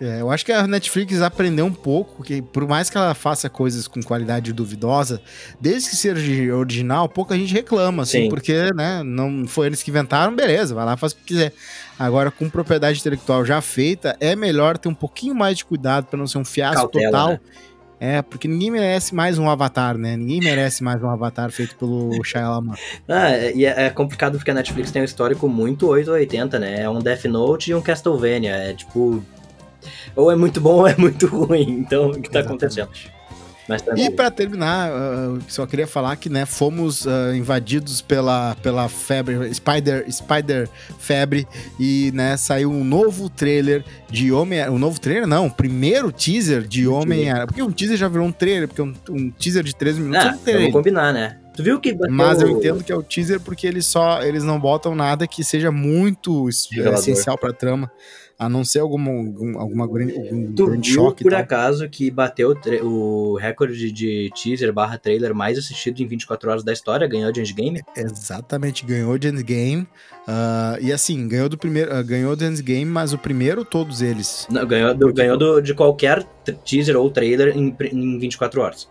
[0.00, 3.48] É, eu acho que a Netflix aprendeu um pouco que, por mais que ela faça
[3.48, 5.22] coisas com qualidade duvidosa,
[5.58, 8.28] desde que seja original, pouca gente reclama, assim, Sim.
[8.28, 11.52] porque, né, não foi eles que inventaram, beleza, vai lá, faz o que quiser.
[11.98, 16.18] Agora, com propriedade intelectual já feita, é melhor ter um pouquinho mais de cuidado para
[16.18, 17.28] não ser um fiasco Cautela, total.
[17.30, 17.40] Né?
[17.98, 20.18] É, porque ninguém merece mais um Avatar, né?
[20.18, 22.74] Ninguém merece mais um Avatar feito pelo Shyamalan.
[23.08, 26.82] Ah, e é, é, complicado porque a Netflix tem um histórico muito 880, né?
[26.82, 28.54] É um Death Note e um Castlevania.
[28.54, 29.24] É tipo
[30.14, 31.70] ou é muito bom ou é muito ruim.
[31.70, 32.88] Então, o que tá acontecendo?
[33.66, 38.88] Tá e para terminar, uh, só queria falar que né, fomos uh, invadidos pela, pela
[38.88, 40.68] febre, Spider, Spider
[41.00, 44.68] Febre, e né, saiu um novo trailer de Homem.
[44.70, 45.26] Um novo trailer?
[45.26, 47.26] Não, primeiro teaser de Homem.
[47.46, 50.28] Porque um teaser já virou um trailer, porque um, um teaser de 13 minutos ah,
[50.28, 50.62] é um trailer.
[50.62, 51.36] Vamos combinar, né?
[51.56, 52.14] Tu viu que bateu...
[52.14, 55.42] Mas eu entendo que é o teaser porque eles só eles não botam nada que
[55.42, 57.90] seja muito essencial pra trama.
[58.38, 61.24] A não ser alguma, algum, alguma grande, algum tu grande viu, choque.
[61.24, 66.64] por acaso, que bateu o recorde de teaser barra trailer mais assistido em 24 horas
[66.64, 67.06] da história?
[67.06, 67.82] Ganhou de Endgame?
[67.96, 69.88] Exatamente, ganhou de Endgame.
[70.28, 71.98] Uh, e assim, ganhou do primeiro.
[71.98, 74.46] Uh, ganhou do Endgame, mas o primeiro, todos eles.
[74.50, 76.22] Não, ganhou do, ganhou do, de qualquer
[76.64, 78.88] teaser ou trailer em, em 24 horas.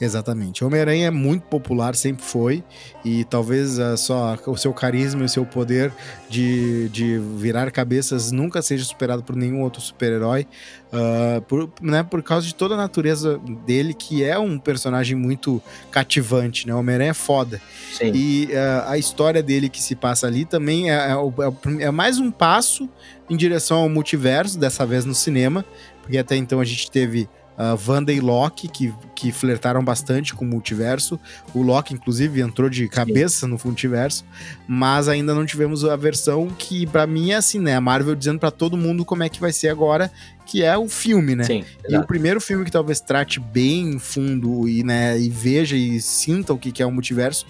[0.00, 0.62] Exatamente.
[0.64, 2.62] Homem-Aranha é muito popular, sempre foi,
[3.04, 5.90] e talvez uh, só o seu carisma e o seu poder
[6.28, 10.46] de, de virar cabeças nunca seja superado por nenhum outro super-herói,
[10.92, 15.62] uh, por, né, por causa de toda a natureza dele, que é um personagem muito
[15.90, 16.74] cativante, né?
[16.74, 17.60] Homem-Aranha é foda.
[17.92, 18.12] Sim.
[18.14, 22.18] E uh, a história dele que se passa ali também é, é, é, é mais
[22.18, 22.88] um passo
[23.30, 25.64] em direção ao multiverso, dessa vez no cinema,
[26.02, 27.28] porque até então a gente teve
[27.58, 31.18] uh, Wanda e Loki, que, que flertaram bastante com o multiverso.
[31.54, 33.52] O Loki, inclusive, entrou de cabeça Sim.
[33.52, 34.24] no multiverso,
[34.66, 37.76] mas ainda não tivemos a versão que, para mim, é assim, né?
[37.76, 40.10] A Marvel dizendo para todo mundo como é que vai ser agora,
[40.44, 41.44] que é o filme, né?
[41.44, 46.00] Sim, e o primeiro filme que talvez trate bem fundo e, né, e veja e
[46.00, 47.46] sinta o que é o multiverso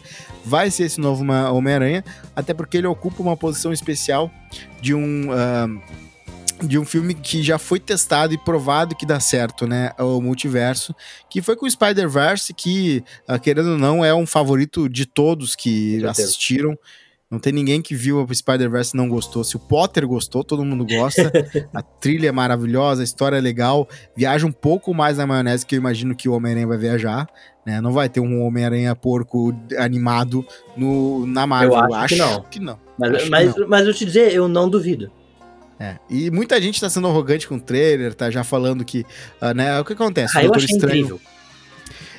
[0.46, 2.04] vai ser esse novo Homem-Aranha,
[2.34, 4.30] até porque ele ocupa uma posição especial
[4.80, 5.30] de um.
[5.30, 5.82] Uh,
[6.62, 9.90] de um filme que já foi testado e provado que dá certo, né?
[9.98, 10.94] O multiverso,
[11.28, 15.54] que foi com o Spider-Verse, que, uh, querendo ou não, é um favorito de todos
[15.54, 16.76] que assistiram.
[17.28, 19.42] Não tem ninguém que viu o Spider-Verse e não gostou.
[19.42, 21.32] Se o Potter gostou, todo mundo gosta.
[21.74, 23.88] a trilha é maravilhosa, a história é legal.
[24.16, 27.28] Viaja um pouco mais na maionese que eu imagino que o Homem-Aranha vai viajar.
[27.66, 27.80] Né?
[27.80, 30.46] Não vai ter um Homem-Aranha porco animado
[30.76, 31.72] no, na Marvel.
[31.72, 32.42] Eu acho, acho que não.
[32.42, 32.78] Que não.
[32.96, 33.68] Mas, mas, não.
[33.68, 35.10] mas eu te dizer, eu não duvido.
[35.78, 35.96] É.
[36.08, 39.04] E muita gente tá sendo arrogante com o trailer, tá já falando que,
[39.42, 40.36] uh, né, o que acontece?
[40.38, 41.04] Ah, o Doutor Estranho.
[41.04, 41.20] Incrível.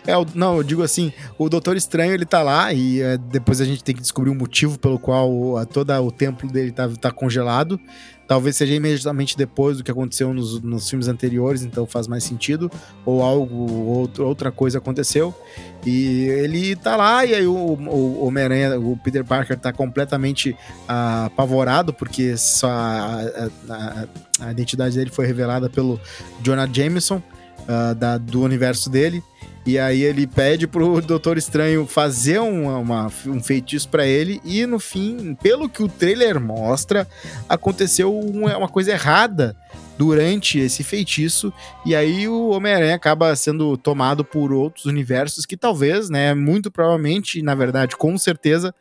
[0.05, 3.66] É, não, eu digo assim, o Doutor Estranho ele tá lá e uh, depois a
[3.66, 7.12] gente tem que descobrir o motivo pelo qual uh, todo o templo dele tá, tá
[7.12, 7.80] congelado.
[8.28, 12.69] Talvez seja imediatamente depois do que aconteceu nos, nos filmes anteriores, então faz mais sentido.
[13.05, 13.55] Ou algo,
[13.88, 15.34] outro, outra coisa aconteceu.
[15.86, 21.25] E ele tá lá, e aí o, o Homem-Aranha, o Peter Parker tá completamente uh,
[21.28, 24.07] apavorado, porque só a, a,
[24.41, 25.99] a, identidade dele foi revelada pelo
[26.41, 27.21] Jonah Jameson,
[27.61, 29.23] uh, da, do universo dele.
[29.68, 34.39] E aí ele pede pro Doutor Estranho fazer uma, uma um feitiço para ele.
[34.45, 37.05] E no fim, pelo que o trailer mostra,
[37.49, 39.53] aconteceu uma, uma coisa errada
[39.97, 41.51] durante esse feitiço.
[41.86, 47.41] E aí o Homem-Aranha acaba sendo tomado por outros universos que talvez, né, muito provavelmente,
[47.41, 48.74] na verdade, com certeza,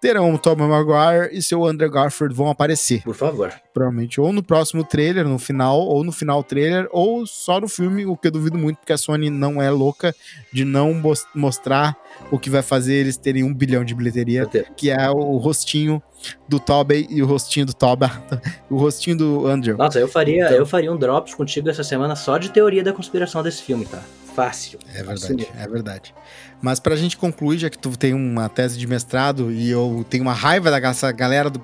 [0.00, 3.02] terão o Tobey Maguire e seu Andrew Garfield vão aparecer.
[3.02, 3.52] Por favor.
[3.74, 8.06] Provavelmente ou no próximo trailer, no final, ou no final trailer, ou só no filme,
[8.06, 10.14] o que eu duvido muito, porque a Sony não é louca
[10.52, 10.94] de não
[11.34, 11.96] mostrar
[12.30, 16.02] o que vai fazer eles terem um bilhão de bilheteria, que é o rostinho
[16.48, 18.10] do Tobey e o rostinho do Toba,
[18.68, 19.76] o rostinho do Andrew.
[19.76, 20.56] Nossa, eu faria, então...
[20.56, 24.02] eu faria um drops contigo essa semana só de teoria da conspiração desse filme, tá?
[24.34, 24.78] Fácil.
[24.94, 26.14] É verdade, é verdade.
[26.62, 30.22] Mas pra gente concluir, já que tu tem uma tese de mestrado e eu tenho
[30.22, 31.60] uma raiva dessa galera do,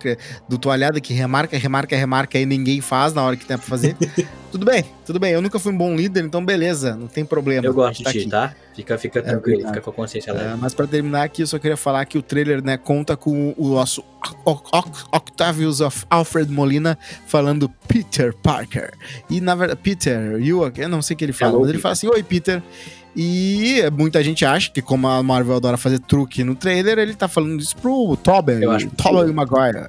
[0.48, 3.96] do toalhada que remarca, remarca, remarca e ninguém faz na hora que tem pra fazer.
[4.50, 5.32] tudo bem, tudo bem.
[5.32, 7.66] Eu nunca fui um bom líder, então beleza, não tem problema.
[7.66, 8.54] Eu gosto de ti, tá?
[8.74, 10.52] Fica, fica é tranquilo, fica com a consciência leve.
[10.52, 13.54] É, mas pra terminar aqui, eu só queria falar que o trailer, né, conta com
[13.56, 14.02] o nosso
[15.12, 18.92] Octavius of Alfred Molina falando Peter Parker.
[19.30, 21.78] E na verdade, Peter, you, eu não sei o que ele fala, Hello, mas ele
[21.78, 21.82] Peter.
[21.82, 22.62] fala assim: Oi, Peter.
[23.16, 27.26] E muita gente acha que, como a Marvel adora fazer truque no trailer, ele tá
[27.26, 28.60] falando isso pro Tobey,
[28.96, 29.88] Tobey Maguire.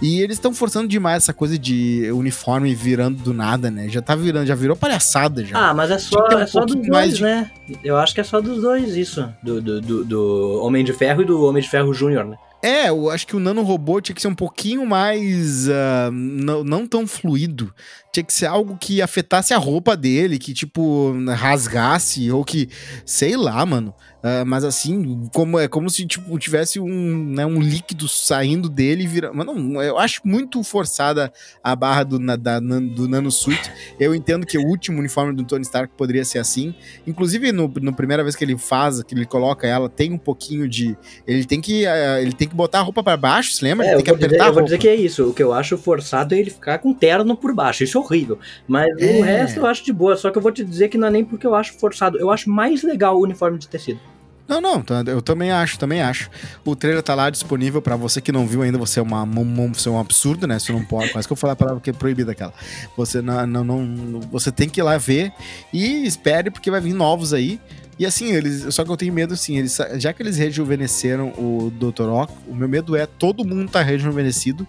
[0.00, 3.88] E eles estão forçando demais essa coisa de uniforme virando do nada, né?
[3.88, 5.70] Já tá virando, já virou palhaçada já.
[5.70, 7.22] Ah, mas é só, um é só dos dois, de...
[7.22, 7.50] né?
[7.82, 9.28] Eu acho que é só dos dois isso.
[9.42, 12.36] Do, do, do, do Homem de Ferro e do Homem de Ferro Júnior, né?
[12.62, 15.68] É, eu acho que o nano robô tinha que ser um pouquinho mais.
[15.68, 17.72] Uh, não, não tão fluido.
[18.14, 22.68] Tinha que ser algo que afetasse a roupa dele, que, tipo, rasgasse, ou que.
[23.04, 23.92] Sei lá, mano.
[24.24, 29.04] Uh, mas assim, como é como se tipo, tivesse um, né, um líquido saindo dele
[29.04, 29.34] e virando.
[29.34, 31.30] Mas não, eu acho muito forçada
[31.62, 33.70] a barra do, na, da, do Nano Suit.
[34.00, 36.74] Eu entendo que o último uniforme do Tony Stark poderia ser assim.
[37.06, 40.66] Inclusive, no, no primeira vez que ele faz, que ele coloca ela, tem um pouquinho
[40.66, 40.96] de.
[41.26, 43.86] Ele tem que, uh, ele tem que botar a roupa para baixo, se lembra?
[43.86, 45.28] É, tem que apertar dizer, Eu vou dizer que é isso.
[45.28, 47.84] O que eu acho forçado é ele ficar com terno por baixo.
[47.84, 48.38] Isso é horrível.
[48.66, 49.18] Mas é.
[49.18, 50.16] o resto eu acho de boa.
[50.16, 52.18] Só que eu vou te dizer que não é nem porque eu acho forçado.
[52.18, 54.00] Eu acho mais legal o uniforme de tecido.
[54.46, 56.28] Não, não, tá, eu também acho, também acho.
[56.64, 59.24] O trailer tá lá disponível para você que não viu ainda, você é uma
[59.72, 60.58] você é um absurdo, né?
[60.58, 62.52] Você não pode, quase que eu falar a palavra que é proibida aquela.
[62.94, 65.32] Você não, não, não, você tem que ir lá ver
[65.72, 67.58] e espere porque vai vir novos aí.
[67.98, 71.70] E assim, eles, só que eu tenho medo assim, eles, já que eles rejuvenesceram o
[71.70, 72.08] Dr.
[72.08, 74.66] Ock, o meu medo é todo mundo tá rejuvenescido,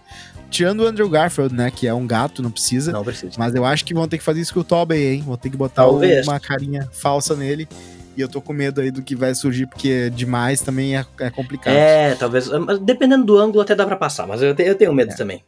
[0.50, 2.92] tirando o Andrew Garfield, né, que é um gato, não precisa.
[2.92, 3.32] Não precisa.
[3.38, 5.24] Mas eu acho que vão ter que fazer isso com o Tobey, hein?
[5.26, 7.68] Vão ter que botar uma carinha falsa nele
[8.16, 11.30] e eu tô com medo aí do que vai surgir, porque demais também é, é
[11.30, 11.74] complicado.
[11.74, 12.48] É, talvez.
[12.80, 15.16] Dependendo do ângulo, até dá pra passar, mas eu, te, eu tenho medo é.
[15.16, 15.44] também.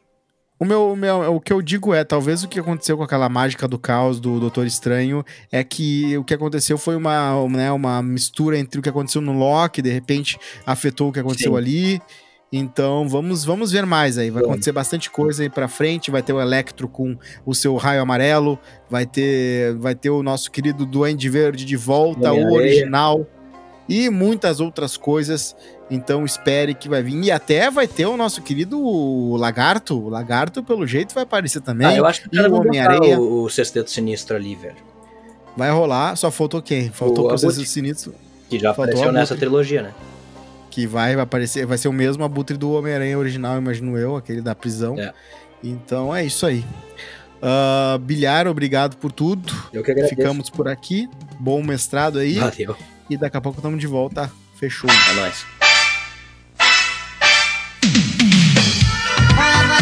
[0.61, 3.28] O meu, o meu, o que eu digo é, talvez o que aconteceu com aquela
[3.28, 8.02] mágica do caos do Doutor Estranho é que o que aconteceu foi uma, né, uma
[8.02, 10.36] mistura entre o que aconteceu no Loki, de repente
[10.66, 11.59] afetou o que aconteceu Sim.
[11.59, 12.02] ali.
[12.50, 14.30] Então vamos, vamos ver mais aí.
[14.30, 16.11] Vai acontecer bastante coisa aí pra frente.
[16.11, 18.59] Vai ter o Electro com o seu raio amarelo.
[18.88, 23.26] Vai ter, vai ter o nosso querido Duende Verde de volta, o original.
[23.88, 25.54] E muitas outras coisas.
[25.91, 27.22] Então espere que vai vir.
[27.24, 29.99] E até vai ter o nosso querido Lagarto.
[29.99, 31.86] O Lagarto, pelo jeito, vai aparecer também.
[31.86, 33.18] Ah, eu acho que o Homem-Aranha.
[33.18, 34.76] O, o Sexteto Sinistro ali, velho.
[35.57, 36.91] Vai rolar, só faltou quem?
[36.91, 38.14] Faltou o Processo Sinistro.
[38.49, 39.95] Que já apareceu nessa trilogia, né?
[40.70, 44.41] Que vai, vai aparecer, vai ser o mesmo abutre do Homem-Aranha original, imagino eu, aquele
[44.41, 44.97] da prisão.
[44.99, 45.12] É.
[45.62, 46.64] Então é isso aí.
[47.39, 49.53] Uh, Bilhar, obrigado por tudo.
[49.72, 50.14] Eu que agradeço.
[50.14, 51.09] Ficamos por aqui.
[51.41, 52.34] Bom mestrado aí.
[52.34, 52.76] Valeu.
[53.11, 54.30] E daqui a pouco estamos de volta.
[54.55, 54.91] Fechou.
[54.91, 55.57] É nóis.
[59.34, 59.78] Brother,